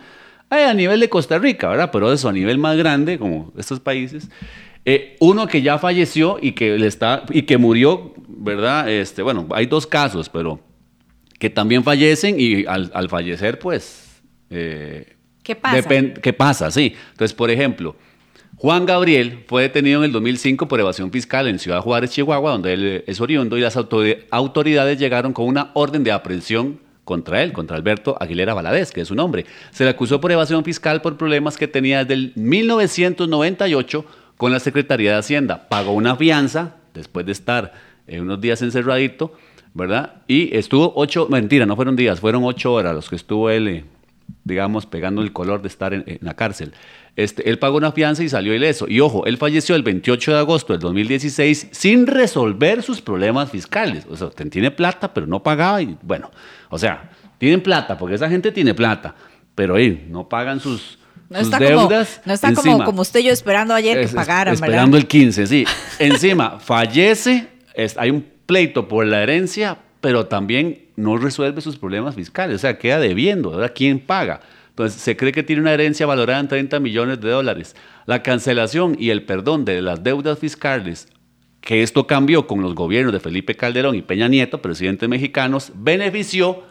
Ay, 0.50 0.64
a 0.64 0.74
nivel 0.74 1.00
de 1.00 1.08
Costa 1.08 1.38
Rica, 1.38 1.68
¿verdad? 1.68 1.90
Pero 1.92 2.12
eso 2.12 2.28
a 2.28 2.32
nivel 2.32 2.58
más 2.58 2.76
grande, 2.76 3.18
como 3.18 3.52
estos 3.56 3.80
países. 3.80 4.28
Eh, 4.84 5.16
uno 5.20 5.46
que 5.46 5.62
ya 5.62 5.78
falleció 5.78 6.38
y 6.42 6.52
que, 6.52 6.76
le 6.76 6.86
está, 6.86 7.24
y 7.30 7.42
que 7.42 7.56
murió, 7.56 8.12
¿verdad? 8.26 8.90
Este, 8.90 9.22
bueno, 9.22 9.46
hay 9.52 9.66
dos 9.66 9.86
casos, 9.86 10.28
pero 10.28 10.60
que 11.38 11.50
también 11.50 11.84
fallecen 11.84 12.36
y 12.38 12.66
al, 12.66 12.90
al 12.94 13.08
fallecer, 13.08 13.58
pues... 13.58 14.22
eh, 14.50 15.16
¿Qué 15.42 15.56
pasa? 15.56 15.76
¿Qué 16.20 16.32
pasa? 16.32 16.70
Sí. 16.70 16.94
Entonces, 17.12 17.34
por 17.34 17.50
ejemplo, 17.50 17.96
Juan 18.56 18.84
Gabriel 18.84 19.44
fue 19.46 19.62
detenido 19.62 20.00
en 20.00 20.04
el 20.06 20.12
2005 20.12 20.68
por 20.68 20.78
evasión 20.80 21.10
fiscal 21.10 21.46
en 21.48 21.58
Ciudad 21.58 21.80
Juárez, 21.80 22.10
Chihuahua, 22.10 22.50
donde 22.52 22.72
él 22.74 22.84
eh, 22.84 23.04
es 23.06 23.20
oriundo, 23.20 23.56
y 23.56 23.60
las 23.62 23.76
autori- 23.76 24.24
autoridades 24.30 24.98
llegaron 24.98 25.32
con 25.32 25.46
una 25.46 25.70
orden 25.74 26.04
de 26.04 26.12
aprehensión 26.12 26.80
contra 27.10 27.42
él, 27.42 27.52
contra 27.52 27.76
Alberto 27.76 28.16
Aguilera 28.20 28.54
Valadez, 28.54 28.92
que 28.92 29.00
es 29.00 29.08
su 29.08 29.16
nombre. 29.16 29.44
Se 29.72 29.82
le 29.82 29.90
acusó 29.90 30.20
por 30.20 30.30
evasión 30.30 30.62
fiscal 30.62 31.02
por 31.02 31.16
problemas 31.16 31.56
que 31.56 31.66
tenía 31.66 32.04
desde 32.04 32.14
el 32.14 32.32
1998 32.36 34.04
con 34.36 34.52
la 34.52 34.60
Secretaría 34.60 35.10
de 35.10 35.18
Hacienda. 35.18 35.68
Pagó 35.68 35.90
una 35.92 36.14
fianza 36.14 36.76
después 36.94 37.26
de 37.26 37.32
estar 37.32 37.72
eh, 38.06 38.20
unos 38.20 38.40
días 38.40 38.62
encerradito, 38.62 39.32
¿verdad? 39.74 40.22
Y 40.28 40.56
estuvo 40.56 40.92
ocho, 40.94 41.26
mentira, 41.28 41.66
no 41.66 41.74
fueron 41.74 41.96
días, 41.96 42.20
fueron 42.20 42.44
ocho 42.44 42.72
horas 42.74 42.94
los 42.94 43.10
que 43.10 43.16
estuvo 43.16 43.50
él, 43.50 43.66
eh, 43.66 43.84
digamos, 44.44 44.86
pegando 44.86 45.20
el 45.20 45.32
color 45.32 45.62
de 45.62 45.68
estar 45.68 45.92
en 45.92 46.18
la 46.20 46.34
cárcel. 46.34 46.74
Este, 47.22 47.48
él 47.50 47.58
pagó 47.58 47.76
una 47.76 47.92
fianza 47.92 48.22
y 48.22 48.28
salió 48.28 48.54
ileso. 48.54 48.86
Y 48.88 49.00
ojo, 49.00 49.26
él 49.26 49.36
falleció 49.36 49.74
el 49.76 49.82
28 49.82 50.32
de 50.32 50.38
agosto 50.38 50.72
del 50.72 50.80
2016 50.80 51.68
sin 51.70 52.06
resolver 52.06 52.82
sus 52.82 53.00
problemas 53.00 53.50
fiscales. 53.50 54.04
O 54.08 54.16
sea, 54.16 54.30
tiene 54.30 54.70
plata, 54.70 55.12
pero 55.12 55.26
no 55.26 55.42
pagaba. 55.42 55.82
Y 55.82 55.96
bueno, 56.02 56.30
o 56.68 56.78
sea, 56.78 57.10
tienen 57.38 57.62
plata, 57.62 57.98
porque 57.98 58.14
esa 58.14 58.28
gente 58.28 58.52
tiene 58.52 58.74
plata, 58.74 59.14
pero 59.54 59.74
ahí 59.76 60.06
no 60.08 60.28
pagan 60.28 60.60
sus, 60.60 60.98
No 61.28 61.38
sus 61.38 61.46
está, 61.48 61.58
como, 61.58 61.68
deudas. 61.68 62.20
no 62.24 62.32
está 62.32 62.54
como, 62.54 62.70
encima. 62.70 62.84
como 62.84 63.02
usted 63.02 63.20
y 63.20 63.24
yo 63.24 63.32
esperando 63.32 63.74
ayer 63.74 63.98
Es- 63.98 64.10
que 64.10 64.16
pagaran, 64.16 64.54
Esperando 64.54 64.92
¿verdad? 64.96 65.00
el 65.02 65.06
15, 65.08 65.46
sí. 65.46 65.64
Encima, 65.98 66.58
fallece, 66.60 67.48
es- 67.74 67.96
hay 67.98 68.10
un 68.10 68.24
pleito 68.46 68.88
por 68.88 69.04
la 69.06 69.22
herencia, 69.22 69.76
pero 70.00 70.26
también 70.26 70.86
no 70.96 71.16
resuelve 71.18 71.60
sus 71.60 71.76
problemas 71.76 72.14
fiscales, 72.14 72.56
o 72.56 72.58
sea, 72.58 72.78
queda 72.78 72.98
debiendo, 72.98 73.50
¿verdad? 73.50 73.72
¿Quién 73.74 74.00
paga? 74.00 74.40
Entonces, 74.80 75.02
se 75.02 75.14
cree 75.14 75.30
que 75.30 75.42
tiene 75.42 75.60
una 75.60 75.74
herencia 75.74 76.06
valorada 76.06 76.40
en 76.40 76.48
30 76.48 76.80
millones 76.80 77.20
de 77.20 77.28
dólares. 77.28 77.76
La 78.06 78.22
cancelación 78.22 78.96
y 78.98 79.10
el 79.10 79.24
perdón 79.24 79.66
de 79.66 79.82
las 79.82 80.02
deudas 80.02 80.38
fiscales, 80.38 81.06
que 81.60 81.82
esto 81.82 82.06
cambió 82.06 82.46
con 82.46 82.62
los 82.62 82.74
gobiernos 82.74 83.12
de 83.12 83.20
Felipe 83.20 83.56
Calderón 83.56 83.94
y 83.94 84.00
Peña 84.00 84.26
Nieto, 84.28 84.62
presidentes 84.62 85.06
mexicanos, 85.06 85.70
benefició, 85.74 86.62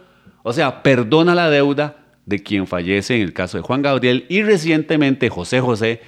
o 0.42 0.54
sea, 0.54 0.82
perdona 0.82 1.36
la 1.36 1.52
deuda 1.52 1.98
de 2.26 2.42
quien 2.42 2.66
fallece 2.66 3.16
en 3.16 3.22
el 3.22 3.34
caso 3.34 3.58
de 3.58 3.62
Juan 3.62 3.84
Gabriel 3.84 4.26
y 4.28 4.42
recientemente 4.42 5.30
José 5.30 5.62
José, 5.62 6.02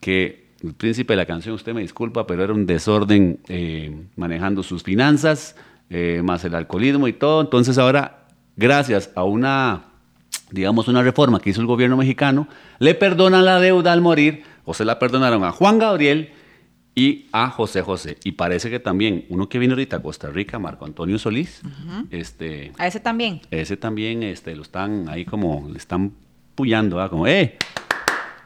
que 0.00 0.46
el 0.62 0.72
príncipe 0.72 1.12
de 1.12 1.18
la 1.18 1.26
canción, 1.26 1.54
usted 1.54 1.74
me 1.74 1.82
disculpa, 1.82 2.26
pero 2.26 2.44
era 2.44 2.54
un 2.54 2.64
desorden 2.64 3.40
eh, 3.48 3.94
manejando 4.16 4.62
sus 4.62 4.82
finanzas, 4.82 5.54
eh, 5.90 6.22
más 6.24 6.46
el 6.46 6.54
alcoholismo 6.54 7.08
y 7.08 7.12
todo. 7.12 7.42
Entonces 7.42 7.76
ahora, 7.76 8.24
gracias 8.56 9.10
a 9.14 9.24
una, 9.24 9.91
digamos, 10.52 10.88
una 10.88 11.02
reforma 11.02 11.40
que 11.40 11.50
hizo 11.50 11.60
el 11.60 11.66
gobierno 11.66 11.96
mexicano, 11.96 12.46
le 12.78 12.94
perdonan 12.94 13.44
la 13.44 13.60
deuda 13.60 13.92
al 13.92 14.00
morir, 14.00 14.44
o 14.64 14.74
se 14.74 14.84
la 14.84 14.98
perdonaron 14.98 15.42
a 15.44 15.50
Juan 15.50 15.78
Gabriel 15.78 16.30
y 16.94 17.26
a 17.32 17.48
José 17.50 17.82
José. 17.82 18.18
Y 18.24 18.32
parece 18.32 18.70
que 18.70 18.78
también 18.78 19.24
uno 19.28 19.48
que 19.48 19.58
vino 19.58 19.72
ahorita 19.72 19.96
a 19.96 20.02
Costa 20.02 20.28
Rica, 20.28 20.58
Marco 20.58 20.84
Antonio 20.84 21.18
Solís, 21.18 21.62
este, 22.10 22.72
A 22.78 22.86
ese 22.86 23.00
también. 23.00 23.40
ese 23.50 23.76
también 23.76 24.22
este, 24.22 24.54
lo 24.54 24.62
están 24.62 25.08
ahí 25.08 25.24
como, 25.24 25.68
le 25.70 25.78
están 25.78 26.12
puyando, 26.54 26.96
¿verdad? 26.96 27.10
como, 27.10 27.26
eh, 27.26 27.56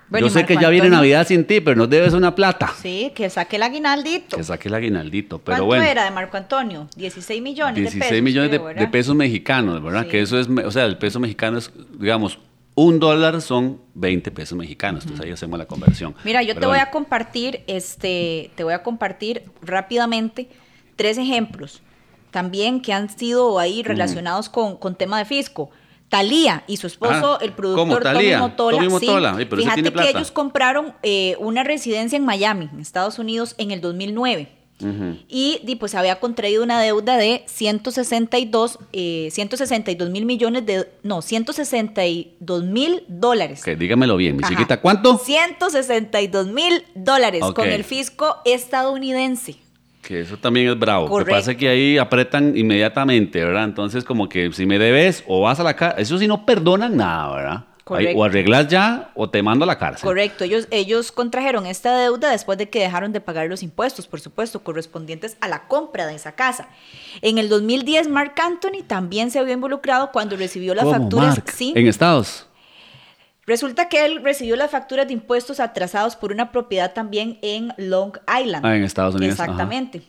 Bueno, 0.09 0.27
yo 0.29 0.33
sé 0.33 0.47
que 0.47 0.55
ya 0.55 0.69
viene 0.69 0.87
Antonio- 0.87 0.97
Navidad 0.99 1.27
sin 1.27 1.45
ti, 1.45 1.61
pero 1.61 1.77
nos 1.77 1.91
debes 1.91 2.13
una 2.13 2.35
plata. 2.35 2.73
Sí, 2.81 3.13
que 3.15 3.29
saque 3.29 3.57
el 3.57 3.63
aguinaldito. 3.65 4.37
Que 4.37 4.45
saque 4.45 4.69
el 4.69 4.75
aguinaldito, 4.75 5.39
pero 5.39 5.57
¿Cuánto 5.57 5.67
bueno. 5.67 5.85
era 5.85 6.05
de 6.05 6.11
Marco 6.13 6.37
Antonio? 6.37 6.89
16 6.97 7.43
millones 7.43 7.75
de 7.75 7.81
16 7.83 8.05
pesos. 8.11 8.23
millones 8.23 8.51
de, 8.53 8.75
de 8.75 8.87
pesos 8.89 9.15
mexicanos, 9.17 9.83
¿verdad? 9.83 10.05
Sí. 10.05 10.09
Que 10.11 10.21
eso 10.23 10.39
es, 10.39 10.49
o 10.49 10.71
sea, 10.71 10.85
el 10.85 10.97
peso 10.99 11.19
mexicano 11.19 11.59
es, 11.59 11.71
digamos, 11.99 12.39
un 12.77 13.01
dólar 13.01 13.41
son 13.41 13.81
20 13.95 14.31
pesos 14.31 14.57
mexicanos. 14.57 15.03
Entonces 15.05 15.27
ahí 15.27 15.33
hacemos 15.33 15.59
la 15.59 15.67
conversión. 15.67 16.15
Mira, 16.25 16.43
yo 16.43 16.49
Pero 16.49 16.61
te 16.61 16.67
voy 16.67 16.75
bueno. 16.77 16.89
a 16.89 16.91
compartir, 16.93 17.63
este, 17.67 18.51
te 18.55 18.63
voy 18.65 18.75
a 18.75 18.83
compartir 18.83 19.45
rápidamente 19.63 20.49
tres 20.95 21.19
ejemplos 21.19 21.83
también 22.31 22.81
que 22.83 22.93
han 22.93 23.09
sido 23.09 23.59
ahí 23.59 23.83
relacionados 23.83 24.49
con, 24.51 24.77
con 24.77 24.95
tema 24.95 25.19
de 25.19 25.25
fisco. 25.25 25.71
Talía 26.09 26.63
y 26.69 26.77
su 26.77 26.87
esposo, 26.87 27.35
Ah, 27.35 27.39
el 27.43 27.53
productor 27.53 28.03
Tommy 28.05 28.37
Motola. 28.37 28.79
Tommy 28.79 28.87
sí. 29.01 29.07
Motola, 29.07 29.35
ay, 29.37 29.45
pero 29.47 29.61
ese 29.61 29.71
Fíjate 29.71 29.83
que 29.83 29.91
plata. 29.93 30.11
ellos 30.11 30.31
compraron 30.31 30.95
eh, 31.03 31.37
una 31.41 31.65
residencia 31.65 32.17
en 32.17 32.25
Miami, 32.25 32.69
en 32.73 32.79
Estados 32.81 33.19
Unidos, 33.19 33.55
en 33.59 33.73
el 33.73 33.81
2009. 33.81 34.53
Ujú. 34.79 35.17
Y, 35.27 35.59
di, 35.65 35.75
pues 35.77 35.95
había 35.95 36.21
contraído 36.21 36.63
una 36.63 36.79
deuda 36.81 37.17
de 37.17 37.45
162, 37.47 38.79
eh, 38.93 39.29
162 39.33 40.11
mil 40.11 40.27
millones 40.27 40.67
de, 40.67 40.89
no, 41.03 41.23
162 41.23 42.63
mil 42.65 43.03
dólares. 43.09 43.61
Ok, 43.63 43.69
dígamelo 43.79 44.17
bien, 44.17 44.37
mi 44.37 44.43
Ajá. 44.45 44.53
chiquita, 44.53 44.81
¿cuánto? 44.81 45.19
162 45.19 46.49
mil 46.49 46.85
dólares 46.95 47.43
con 47.55 47.67
el 47.69 47.85
fisco 47.85 48.37
estadounidense. 48.45 49.57
Que 50.07 50.21
eso 50.21 50.37
también 50.37 50.69
es 50.69 50.79
bravo. 50.79 51.19
Lo 51.19 51.25
que 51.25 51.33
pasa 51.33 51.51
es 51.51 51.57
que 51.57 51.69
ahí 51.69 51.99
apretan 51.99 52.57
inmediatamente, 52.57 53.45
¿verdad? 53.45 53.65
Entonces, 53.65 54.05
como 54.05 54.29
que 54.29 54.53
si 54.53 54.65
me 54.65 54.79
debes 54.79 55.25
o 55.27 55.41
vas 55.41 55.59
a 55.59 55.65
la 55.65 55.75
cárcel, 55.75 56.01
eso 56.01 56.17
sí 56.19 56.29
no 56.29 56.47
perdonan 56.47 56.97
nada, 56.97 57.35
¿verdad? 57.35 57.65
Ahí, 57.91 58.15
o 58.15 58.23
arreglas 58.23 58.69
ya 58.69 59.11
o 59.17 59.29
te 59.29 59.43
mando 59.43 59.65
a 59.65 59.67
la 59.67 59.79
cárcel. 59.79 60.05
Correcto, 60.05 60.45
ellos, 60.45 60.69
ellos 60.71 61.11
contrajeron 61.11 61.67
esta 61.67 61.97
deuda 61.97 62.31
después 62.31 62.57
de 62.57 62.69
que 62.69 62.79
dejaron 62.79 63.13
de 63.13 63.21
pagar 63.21 63.49
los 63.49 63.65
impuestos, 63.65 64.07
por 64.07 64.21
supuesto, 64.21 64.63
correspondientes 64.63 65.37
a 65.41 65.49
la 65.49 65.67
compra 65.67 66.07
de 66.07 66.15
esa 66.15 66.33
casa. 66.33 66.69
En 67.21 67.39
el 67.39 67.49
2010, 67.49 68.09
Mark 68.09 68.35
Anthony 68.41 68.85
también 68.87 69.33
se 69.33 69.41
había 69.41 69.55
involucrado 69.55 70.13
cuando 70.13 70.37
recibió 70.37 70.73
las 70.75 70.85
¿Cómo, 70.85 70.99
facturas. 70.99 71.37
Mark? 71.39 71.51
Sí, 71.53 71.73
En 71.75 71.89
Estados. 71.89 72.47
Resulta 73.47 73.89
que 73.89 74.05
él 74.05 74.23
recibió 74.23 74.57
las 74.57 74.71
facturas 74.71 75.07
de 75.07 75.13
impuestos 75.13 75.61
atrasados 75.61 76.17
por 76.17 76.33
una 76.33 76.51
propiedad 76.51 76.93
también 76.93 77.39
en 77.43 77.73
Long 77.77 78.19
Island. 78.27 78.67
Ah, 78.67 78.77
en 78.77 78.83
Estados 78.83 79.15
Unidos, 79.15 79.39
ajá. 79.39 79.45
Exactamente. 79.45 80.03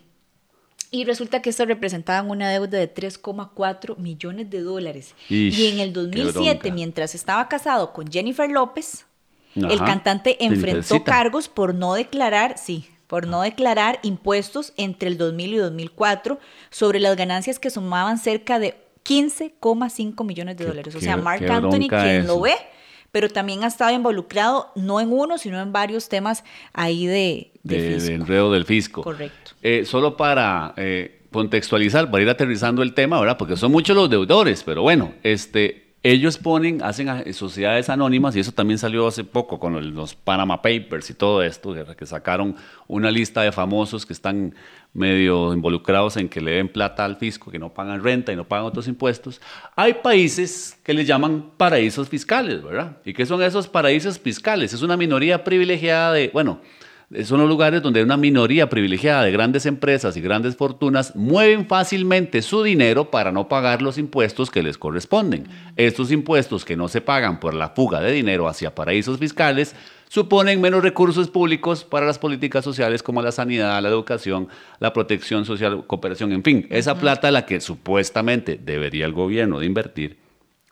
Y 0.90 1.04
resulta 1.04 1.42
que 1.42 1.50
esto 1.50 1.64
representaba 1.66 2.26
una 2.26 2.50
deuda 2.50 2.78
de 2.78 2.92
3,4 2.92 3.96
millones 3.98 4.50
de 4.50 4.60
dólares. 4.62 5.14
Ish, 5.28 5.58
y 5.58 5.66
en 5.68 5.80
el 5.80 5.92
qué 5.92 6.00
2007, 6.00 6.58
bronca. 6.60 6.74
mientras 6.74 7.14
estaba 7.14 7.46
casado 7.48 7.92
con 7.92 8.10
Jennifer 8.10 8.50
López, 8.50 9.06
el 9.54 9.78
cantante 9.78 10.42
enfrentó 10.44 11.04
cargos 11.04 11.48
por 11.48 11.74
no 11.74 11.94
declarar, 11.94 12.56
sí, 12.58 12.88
por 13.06 13.26
no 13.26 13.42
declarar 13.42 13.98
impuestos 14.02 14.72
entre 14.76 15.08
el 15.08 15.18
2000 15.18 15.54
y 15.54 15.56
2004 15.56 16.38
sobre 16.70 17.00
las 17.00 17.16
ganancias 17.16 17.58
que 17.58 17.70
sumaban 17.70 18.18
cerca 18.18 18.58
de 18.58 18.76
15,5 19.04 20.24
millones 20.24 20.56
de 20.56 20.66
dólares. 20.66 20.94
O 20.94 21.00
sea, 21.00 21.16
Mark 21.16 21.44
Anthony, 21.50 21.88
quien 21.88 22.22
eso. 22.22 22.26
lo 22.26 22.40
ve, 22.40 22.54
pero 23.10 23.28
también 23.28 23.64
ha 23.64 23.68
estado 23.68 23.92
involucrado 23.92 24.70
no 24.74 25.00
en 25.00 25.12
uno, 25.12 25.38
sino 25.38 25.60
en 25.60 25.72
varios 25.72 26.08
temas 26.08 26.44
ahí 26.72 27.06
de, 27.06 27.52
de 27.62 27.98
de, 27.98 28.14
enredo 28.14 28.52
del 28.52 28.64
fisco. 28.64 29.02
Correcto. 29.02 29.52
Eh, 29.62 29.84
solo 29.84 30.16
para 30.16 30.74
eh, 30.76 31.22
contextualizar, 31.32 32.10
para 32.10 32.22
ir 32.22 32.28
aterrizando 32.28 32.82
el 32.82 32.94
tema, 32.94 33.18
¿verdad? 33.20 33.38
Porque 33.38 33.56
son 33.56 33.72
muchos 33.72 33.96
los 33.96 34.10
deudores, 34.10 34.62
pero 34.62 34.82
bueno, 34.82 35.14
este, 35.22 35.87
ellos 36.02 36.38
ponen, 36.38 36.82
hacen 36.82 37.34
sociedades 37.34 37.88
anónimas 37.88 38.36
y 38.36 38.40
eso 38.40 38.52
también 38.52 38.78
salió 38.78 39.08
hace 39.08 39.24
poco 39.24 39.58
con 39.58 39.94
los 39.94 40.14
Panama 40.14 40.62
Papers 40.62 41.10
y 41.10 41.14
todo 41.14 41.42
esto, 41.42 41.74
que, 41.96 42.06
sacaron 42.06 42.54
una 42.86 43.10
lista 43.10 43.42
de 43.42 43.50
famosos 43.50 44.06
que 44.06 44.12
están 44.12 44.54
medio 44.94 45.52
involucrados 45.52 46.16
en 46.16 46.28
que 46.28 46.40
le 46.40 46.52
den 46.52 46.68
plata 46.68 47.04
al 47.04 47.16
fisco, 47.16 47.50
que 47.50 47.58
no 47.58 47.74
pagan 47.74 48.02
renta 48.02 48.32
y 48.32 48.36
no 48.36 48.46
pagan 48.46 48.66
otros 48.66 48.86
impuestos. 48.86 49.40
Hay 49.74 49.94
países 49.94 50.78
que 50.84 50.94
les 50.94 51.06
llaman 51.06 51.50
paraísos 51.56 52.08
fiscales, 52.08 52.62
¿verdad? 52.62 52.98
¿Y 53.04 53.12
qué 53.12 53.26
son 53.26 53.42
esos 53.42 53.66
paraísos 53.66 54.18
fiscales? 54.18 54.72
Es 54.72 54.82
una 54.82 54.96
minoría 54.96 55.42
privilegiada 55.42 56.12
de, 56.12 56.30
bueno, 56.32 56.60
son 57.24 57.40
los 57.40 57.48
lugares 57.48 57.80
donde 57.80 58.02
una 58.02 58.18
minoría 58.18 58.68
privilegiada 58.68 59.22
de 59.22 59.32
grandes 59.32 59.64
empresas 59.64 60.16
y 60.16 60.20
grandes 60.20 60.56
fortunas 60.56 61.16
mueven 61.16 61.66
fácilmente 61.66 62.42
su 62.42 62.62
dinero 62.62 63.10
para 63.10 63.32
no 63.32 63.48
pagar 63.48 63.80
los 63.80 63.96
impuestos 63.96 64.50
que 64.50 64.62
les 64.62 64.76
corresponden. 64.76 65.48
Estos 65.76 66.12
impuestos 66.12 66.66
que 66.66 66.76
no 66.76 66.88
se 66.88 67.00
pagan 67.00 67.40
por 67.40 67.54
la 67.54 67.70
fuga 67.70 68.00
de 68.00 68.12
dinero 68.12 68.46
hacia 68.46 68.74
paraísos 68.74 69.18
fiscales 69.18 69.74
suponen 70.10 70.60
menos 70.60 70.82
recursos 70.82 71.28
públicos 71.28 71.82
para 71.82 72.06
las 72.06 72.18
políticas 72.18 72.62
sociales 72.62 73.02
como 73.02 73.22
la 73.22 73.32
sanidad, 73.32 73.82
la 73.82 73.88
educación, 73.88 74.48
la 74.78 74.92
protección 74.92 75.46
social, 75.46 75.86
cooperación, 75.86 76.32
en 76.32 76.42
fin, 76.42 76.66
esa 76.70 76.98
plata 76.98 77.30
la 77.30 77.46
que 77.46 77.60
supuestamente 77.60 78.60
debería 78.62 79.06
el 79.06 79.12
gobierno 79.12 79.60
de 79.60 79.66
invertir 79.66 80.27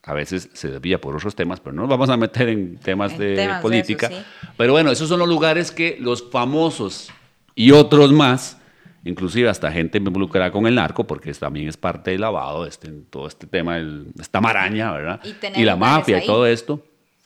a 0.06 0.14
veces 0.14 0.48
se 0.54 0.68
desvía 0.70 1.00
por 1.00 1.14
otros 1.16 1.34
temas, 1.34 1.60
pero 1.60 1.74
no 1.74 1.82
nos 1.82 1.90
vamos 1.90 2.08
a 2.10 2.16
meter 2.16 2.48
en 2.48 2.78
temas 2.78 3.12
En 3.12 3.18
de 3.18 3.34
temas 3.36 3.56
de 3.58 3.62
política. 3.62 4.06
eso, 4.06 4.16
sí. 4.16 4.50
Pero 4.56 4.72
bueno, 4.72 4.90
esos 4.90 5.08
son 5.08 5.18
los 5.18 5.28
lugares 5.28 5.70
que 5.72 5.98
los 6.00 6.30
famosos 6.30 7.10
y 7.56 7.72
otros 7.72 8.12
más, 8.12 8.58
inclusive 9.04 9.48
hasta 9.48 9.70
gente 9.72 9.98
involucrada 9.98 10.50
con 10.52 10.66
el 10.66 10.76
narco, 10.76 11.04
porque 11.06 11.32
también 11.34 11.68
es 11.68 11.76
parte 11.76 12.12
del 12.12 12.20
lavado, 12.20 12.66
este, 12.66 12.88
todo 13.10 13.26
este 13.26 13.46
tema, 13.46 13.78
el- 13.78 14.06
esta 14.20 14.40
maraña, 14.40 14.92
¿verdad? 14.92 15.20
Y 15.24 15.32
tener 15.32 15.64
la 15.66 15.76
mafia 15.76 16.18
ahí. 16.18 16.24
y 16.24 16.26
todo 16.26 16.46
esto. 16.46 16.82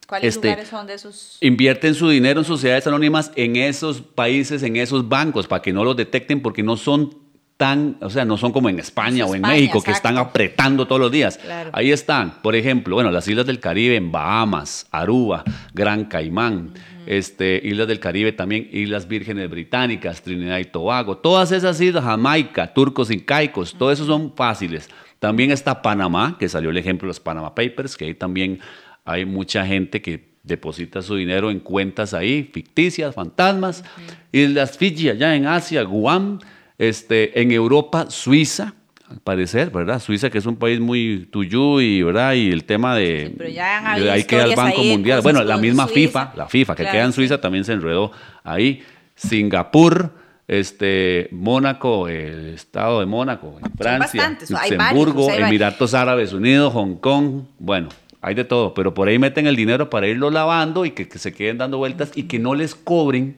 ¿Cuáles 0.07 0.35
este, 0.35 0.49
lugares 0.49 0.69
son 0.69 0.87
de 0.89 0.95
esos? 0.95 1.37
Invierten 1.41 1.95
su 1.95 2.09
dinero 2.09 2.41
en 2.41 2.45
sociedades 2.45 2.85
anónimas 2.87 3.31
en 3.37 3.55
esos 3.57 4.01
países, 4.01 4.63
en 4.65 4.75
esos 4.77 5.09
bancos, 5.09 5.47
para 5.47 5.63
que 5.63 5.73
no 5.73 5.85
los 5.85 5.97
detecten, 5.97 6.41
porque 6.43 6.63
no 6.65 6.77
son 6.77 7.15
tan, 7.61 7.99
o 8.01 8.09
sea, 8.09 8.25
no 8.25 8.39
son 8.39 8.53
como 8.53 8.71
en 8.71 8.79
España 8.79 9.27
o 9.27 9.35
en 9.35 9.43
España, 9.45 9.55
México, 9.55 9.83
que 9.83 9.91
están 9.91 10.17
apretando 10.17 10.87
todos 10.87 10.99
los 10.99 11.13
días. 11.13 11.37
Claro. 11.37 11.69
Ahí 11.75 11.93
están, 11.93 12.41
por 12.41 12.57
ejemplo, 12.57 12.95
bueno, 12.95 13.11
las 13.11 13.29
islas 13.29 13.45
del 13.45 13.61
Caribe 13.61 13.97
en 13.97 14.11
Bahamas, 14.11 14.87
Aruba, 14.91 15.45
Gran 15.75 16.07
Caimán, 16.07 16.73
este, 17.05 17.61
islas 17.63 17.87
del 17.87 18.01
Caribe 18.01 18.33
también, 18.33 18.67
Islas 18.73 19.07
Vírgenes 19.07 19.51
Británicas, 19.51 20.23
Trinidad 20.23 20.57
y 20.57 20.65
Tobago, 20.65 21.19
todas 21.19 21.53
esas 21.53 21.79
islas, 21.83 22.03
Jamaica, 22.03 22.73
Turcos 22.73 23.11
y 23.11 23.21
Caicos, 23.21 23.75
todo 23.77 23.93
eso 23.93 24.07
son 24.07 24.33
fáciles. 24.35 24.89
También 25.19 25.51
está 25.51 25.83
Panamá, 25.83 26.37
que 26.39 26.49
salió 26.49 26.71
el 26.71 26.79
ejemplo 26.79 27.05
de 27.05 27.11
los 27.11 27.21
Panama 27.21 27.55
Papers, 27.55 27.95
que 27.95 28.07
ahí 28.07 28.15
también 28.15 28.61
hay 29.05 29.27
mucha 29.27 29.67
gente 29.67 30.01
que 30.01 30.31
deposita 30.45 31.03
su 31.03 31.15
dinero 31.15 31.51
en 31.51 31.61
cuentas 31.61 32.15
ahí, 32.15 32.49
ficticias, 32.51 33.15
fantasmas. 33.15 33.85
Islas 34.33 34.79
Fiji, 34.79 35.11
allá 35.11 35.37
en 35.37 35.45
Asia, 35.45 35.83
Guam, 35.83 36.39
este, 36.81 37.43
en 37.43 37.53
Europa, 37.53 38.07
Suiza, 38.09 38.73
al 39.07 39.19
parecer, 39.19 39.71
¿verdad? 39.71 40.01
Suiza, 40.01 40.31
que 40.31 40.39
es 40.39 40.47
un 40.47 40.57
país 40.57 40.81
muy 40.81 41.29
tuyú 41.31 41.79
y, 41.79 42.03
¿verdad? 42.03 42.33
Y 42.33 42.51
el 42.51 42.65
tema 42.65 42.97
de... 42.97 43.27
Sí, 43.27 43.35
pero 43.37 43.51
ya 43.51 43.93
han 43.93 44.01
de 44.01 44.11
ahí 44.11 44.25
queda 44.25 44.45
el 44.45 44.57
Banco 44.57 44.81
ahí 44.81 44.91
Mundial. 44.93 45.19
cosas 45.19 45.33
Bueno, 45.35 45.45
la 45.47 45.59
misma 45.59 45.87
Suiza. 45.87 46.09
FIFA, 46.09 46.33
la 46.37 46.49
FIFA, 46.49 46.75
que 46.75 46.83
Claro, 46.85 46.97
queda 46.97 47.05
en. 47.05 47.13
Suiza, 47.13 47.39
también 47.39 47.65
se 47.67 47.75
enredó 47.75 48.13
ahí. 48.45 48.83
Singapur, 49.15 50.11
este, 50.49 51.29
Mónaco, 51.33 52.09
el 52.09 52.55
estado 52.55 53.01
de 53.01 53.07
Mónaco, 53.07 53.59
en 53.63 53.71
Francia, 53.77 54.39
Luxemburgo, 54.49 55.27
varios. 55.27 55.49
Emiratos 55.49 55.93
Árabes 55.93 56.33
Unidos, 56.33 56.73
Hong 56.73 56.95
Kong, 56.95 57.43
bueno, 57.59 57.91
hay 58.23 58.35
de 58.35 58.45
todo, 58.45 58.73
pero 58.73 58.95
por 58.95 59.09
ahí 59.09 59.19
meten 59.19 59.47
el 59.47 59.55
dinero 59.55 59.91
para 59.91 60.09
irlo 60.09 60.31
lavando 60.31 60.87
y 60.87 60.93
que, 60.93 61.09
que 61.09 61.19
se 61.19 61.35
queden 61.35 61.59
dando 61.59 61.77
vueltas 61.77 62.13
y 62.15 62.23
que 62.23 62.39
no 62.39 62.55
les 62.55 62.75
cobren 62.75 63.37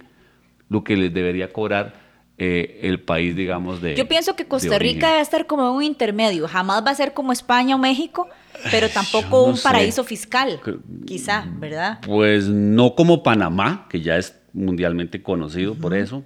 lo 0.68 0.84
que 0.84 0.96
les 0.96 1.12
debería 1.12 1.52
cobrar 1.52 2.01
eh, 2.38 2.80
el 2.82 3.00
país, 3.00 3.36
digamos, 3.36 3.80
de 3.82 3.94
Yo 3.94 4.08
pienso 4.08 4.34
que 4.34 4.44
de 4.44 4.48
Costa 4.48 4.74
origen. 4.76 4.94
Rica 4.96 5.08
debe 5.10 5.20
estar 5.20 5.46
como 5.46 5.70
un 5.72 5.82
intermedio. 5.82 6.48
Jamás 6.48 6.84
va 6.84 6.90
a 6.90 6.94
ser 6.94 7.12
como 7.12 7.32
España 7.32 7.76
o 7.76 7.78
México, 7.78 8.28
pero 8.70 8.88
tampoco 8.88 9.28
no 9.38 9.44
un 9.44 9.56
sé. 9.56 9.62
paraíso 9.62 10.02
fiscal. 10.04 10.60
Que- 10.64 10.76
Quizá, 11.06 11.44
¿verdad? 11.58 11.98
Pues 12.06 12.46
no 12.48 12.94
como 12.94 13.22
Panamá, 13.22 13.86
que 13.90 14.00
ya 14.00 14.16
es 14.16 14.34
mundialmente 14.52 15.22
conocido 15.22 15.74
por 15.74 15.94
eso, 15.94 16.24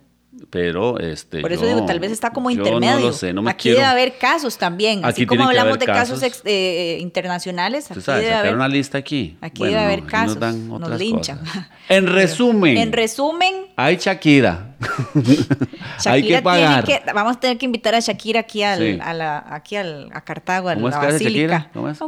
pero 0.51 0.99
este. 1.01 1.41
Por 1.41 1.53
eso 1.53 1.63
yo- 1.63 1.75
digo, 1.75 1.87
tal 1.87 1.99
vez 1.99 2.13
está 2.13 2.31
como 2.31 2.51
intermedio. 2.51 2.95
No 2.97 3.01
lo 3.07 3.13
sé, 3.13 3.33
no 3.33 3.41
me 3.43 3.51
aquí 3.51 3.63
quiero. 3.65 3.79
debe 3.79 3.89
haber 3.91 4.19
casos 4.19 4.59
también. 4.59 4.99
Aquí 5.01 5.09
Así 5.23 5.27
como 5.27 5.45
hablamos 5.45 5.79
de 5.79 5.87
casos, 5.87 6.21
casos. 6.21 6.23
ex- 6.23 6.43
eh, 6.45 6.99
internacionales, 7.01 7.91
aquí 7.91 7.99
Usted 8.01 8.13
sabe, 8.13 8.25
debe 8.25 8.35
haber. 8.35 8.55
una 8.55 8.69
lista 8.69 8.99
aquí. 8.99 9.37
aquí 9.41 9.61
Bueno, 9.61 9.75
debe 9.79 9.85
haber 9.87 10.03
no, 10.03 10.09
casos, 10.09 10.35
Nos, 10.37 10.41
dan 10.41 10.69
nos 10.69 10.83
otras 10.83 11.01
linchan. 11.01 11.39
cosas. 11.39 11.67
En 11.89 12.07
resumen, 12.13 12.77
En 12.77 12.93
resumen, 12.93 13.55
hay 13.77 13.97
Shakira. 13.97 14.76
Hay 16.07 16.23
que 16.27 16.43
pagar. 16.43 16.85
que- 16.85 17.03
vamos 17.15 17.37
a 17.37 17.41
tener 17.41 17.59
que 17.59 17.65
invitar 17.67 17.95
a 17.95 18.01
Shakira 18.01 18.41
aquí 18.41 18.63
al, 18.63 18.79
Sí. 18.79 18.99
a 19.03 19.13
la, 19.15 19.45
aquí 19.49 19.77
al, 19.77 20.11
a 20.13 20.21
Cartago, 20.23 20.69
a 20.69 20.75
¿Cómo 20.75 20.89
la 20.89 20.97
es 21.09 21.13
basílica. 21.15 21.71
¿Cómo 21.73 21.89
es 21.89 21.99
je. 21.99 22.05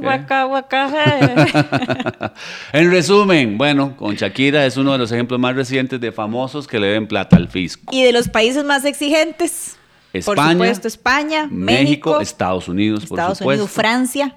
en 2.73 2.91
resumen, 2.91 3.59
bueno, 3.59 3.97
con 3.97 4.15
Shakira 4.15 4.65
es 4.67 4.77
uno 4.77 4.93
de 4.93 4.99
los 4.99 5.11
ejemplos 5.13 5.39
más 5.41 5.55
recientes 5.55 6.01
de 6.01 6.13
famosos 6.13 6.67
que 6.67 6.79
le 6.79 6.89
den 6.89 7.07
plata 7.07 7.37
al 7.37 7.49
fisco. 7.49 7.85
y 7.95 8.03
de 8.03 8.13
los 8.13 8.29
países 8.29 8.65
más 8.65 8.85
exigentes. 8.85 9.77
por 10.13 10.19
España, 10.39 10.53
supuesto, 10.53 10.89
España, 10.89 11.47
México, 11.51 12.11
México, 12.11 12.21
Estados 12.21 12.69
Unidos, 12.69 13.07
por 13.07 13.19
Estados 13.19 13.39
supuesto. 13.39 13.63
Unidos, 13.65 13.71
Francia. 13.75 14.37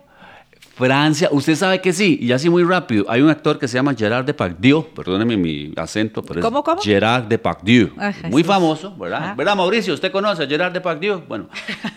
Francia, 0.81 1.29
usted 1.31 1.55
sabe 1.55 1.79
que 1.79 1.93
sí, 1.93 2.17
y 2.19 2.31
así 2.31 2.49
muy 2.49 2.63
rápido. 2.63 3.05
Hay 3.07 3.21
un 3.21 3.29
actor 3.29 3.59
que 3.59 3.67
se 3.67 3.75
llama 3.75 3.93
Gerard 3.93 4.25
Depardieu, 4.25 4.83
perdóneme 4.95 5.37
mi 5.37 5.71
acento, 5.77 6.23
pero 6.23 6.39
es 6.39 6.43
¿Cómo, 6.43 6.63
cómo? 6.63 6.81
Gerard 6.81 7.25
Depardieu, 7.25 7.91
Ajá, 7.97 8.27
muy 8.29 8.41
sí. 8.41 8.47
famoso, 8.47 8.95
¿verdad? 8.97 9.19
Ah. 9.21 9.35
¿Verdad, 9.37 9.55
Mauricio? 9.55 9.93
¿Usted 9.93 10.11
conoce 10.11 10.43
a 10.43 10.47
Gerard 10.47 10.73
Depardieu? 10.73 11.21
Bueno, 11.27 11.49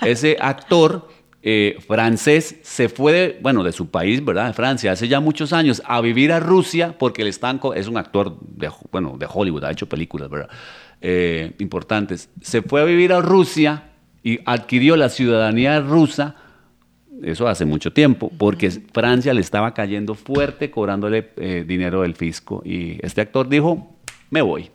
ese 0.03 0.37
actor 0.39 1.09
eh, 1.43 1.79
francés 1.87 2.57
se 2.63 2.91
fue, 2.91 3.13
de, 3.13 3.39
bueno, 3.41 3.65
de 3.65 3.73
su 3.73 3.89
país, 3.89 4.23
¿verdad? 4.23 4.49
De 4.49 4.53
Francia, 4.53 4.93
hace 4.93 5.09
ya 5.09 5.19
muchos 5.19 5.55
años, 5.55 5.83
a 5.87 6.03
vivir 6.03 6.31
a 6.31 6.39
Rusia, 6.39 6.95
porque 6.99 7.23
el 7.23 7.29
estanco 7.29 7.73
es 7.73 7.89
un 7.89 7.97
actor 7.97 8.37
de, 8.41 8.71
bueno, 8.93 9.17
de 9.19 9.27
Hollywood, 9.33 9.65
ha 9.65 9.71
hecho 9.71 9.89
películas, 9.89 10.29
¿verdad? 10.29 10.51
Eh, 11.01 11.55
importantes. 11.59 12.29
Se 12.43 12.61
fue 12.61 12.83
a 12.83 12.85
vivir 12.85 13.15
a 13.15 13.23
Rusia 13.23 13.93
y 14.23 14.41
adquirió 14.45 14.97
la 14.97 15.09
ciudadanía 15.09 15.81
rusa 15.81 16.37
eso 17.23 17.47
hace 17.49 17.65
mucho 17.65 17.93
tiempo, 17.93 18.31
porque 18.37 18.71
Francia 18.93 19.33
le 19.35 19.41
estaba 19.41 19.73
cayendo 19.75 20.15
fuerte 20.15 20.71
cobrándole 20.71 21.31
eh, 21.37 21.65
dinero 21.67 22.03
del 22.03 22.15
fisco 22.15 22.63
y 22.65 22.99
este 23.05 23.21
actor 23.21 23.49
dijo, 23.49 23.97
me 24.31 24.43
voy. 24.43 24.71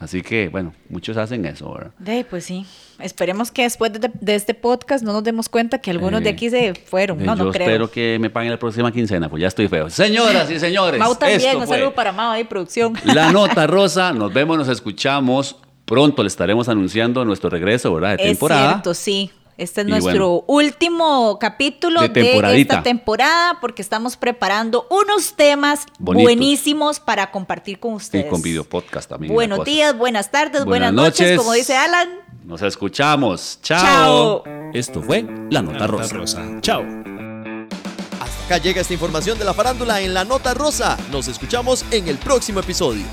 Así 0.00 0.20
que, 0.20 0.48
bueno, 0.48 0.74
muchos 0.90 1.16
hacen 1.16 1.46
eso, 1.46 1.72
¿verdad? 1.72 1.92
De, 1.98 2.24
pues 2.28 2.44
sí. 2.44 2.66
Esperemos 2.98 3.50
que 3.50 3.62
después 3.62 3.90
de, 3.92 4.10
de 4.20 4.34
este 4.34 4.52
podcast 4.52 5.02
no 5.02 5.12
nos 5.14 5.24
demos 5.24 5.48
cuenta 5.48 5.78
que 5.78 5.90
algunos 5.90 6.22
de 6.22 6.28
Eh, 6.30 6.32
aquí 6.32 6.50
se 6.50 6.74
fueron. 6.74 7.20
Eh, 7.22 7.24
No, 7.24 7.36
Yo 7.36 7.44
no 7.44 7.50
creo. 7.52 7.66
espero 7.66 7.90
que 7.90 8.18
me 8.20 8.28
paguen 8.28 8.50
la 8.50 8.58
próxima 8.58 8.92
quincena, 8.92 9.30
pues 9.30 9.40
ya 9.40 9.48
estoy 9.48 9.66
feo. 9.68 9.88
Señoras 9.88 10.50
y 10.50 10.58
señores, 10.58 11.00
Mau 11.00 11.14
también, 11.14 11.40
esto 11.40 11.58
un 11.58 11.66
saludo 11.66 11.94
para 11.94 12.12
Mau 12.12 12.32
ahí, 12.32 12.44
producción. 12.44 12.92
La 13.04 13.32
Nota 13.32 13.66
Rosa. 13.66 14.12
Nos 14.12 14.32
vemos, 14.34 14.58
nos 14.58 14.68
escuchamos. 14.68 15.56
Pronto 15.86 16.22
le 16.22 16.26
estaremos 16.28 16.68
anunciando 16.68 17.24
nuestro 17.24 17.48
regreso, 17.48 17.94
¿verdad? 17.94 18.16
De 18.18 18.24
Es 18.24 18.28
temporada. 18.30 18.72
cierto, 18.72 18.94
sí. 18.94 19.30
Este 19.56 19.82
es 19.82 19.86
nuestro 19.86 20.44
último 20.48 21.38
capítulo 21.38 22.08
de, 22.08 22.60
esta 22.60 22.82
temporada 22.82 23.58
porque 23.60 23.82
estamos 23.82 24.16
preparando 24.16 24.86
unos 24.90 25.34
temas 25.34 25.86
buenísimos 25.98 26.98
para 26.98 27.30
compartir 27.30 27.78
con 27.78 27.94
ustedes. 27.94 28.26
Y 28.26 28.28
con 28.28 28.42
videopodcast 28.42 29.10
también. 29.10 29.32
Buenos 29.32 29.64
días, 29.64 29.96
buenas 29.96 30.30
tardes, 30.32 30.64
buenas, 30.64 30.92
buenas 30.92 31.18
noches, 31.18 31.38
como 31.38 31.52
dice 31.52 31.76
Alan. 31.76 32.08
Nos 32.44 32.62
escuchamos. 32.62 33.60
Chao. 33.62 34.42
Esto 34.72 35.00
fue 35.00 35.24
La 35.50 35.62
Nota, 35.62 35.86
Rosa. 35.86 36.14
Rosa. 36.14 36.44
Chao. 36.60 36.82
Hasta 38.20 38.44
acá 38.46 38.58
llega 38.58 38.80
esta 38.80 38.92
información 38.92 39.38
de 39.38 39.44
la 39.44 39.54
farándula 39.54 40.00
en 40.00 40.14
La 40.14 40.24
Nota 40.24 40.52
Rosa. 40.52 40.98
Nos 41.12 41.28
escuchamos 41.28 41.84
en 41.92 42.08
el 42.08 42.18
próximo 42.18 42.58
episodio. 42.58 43.04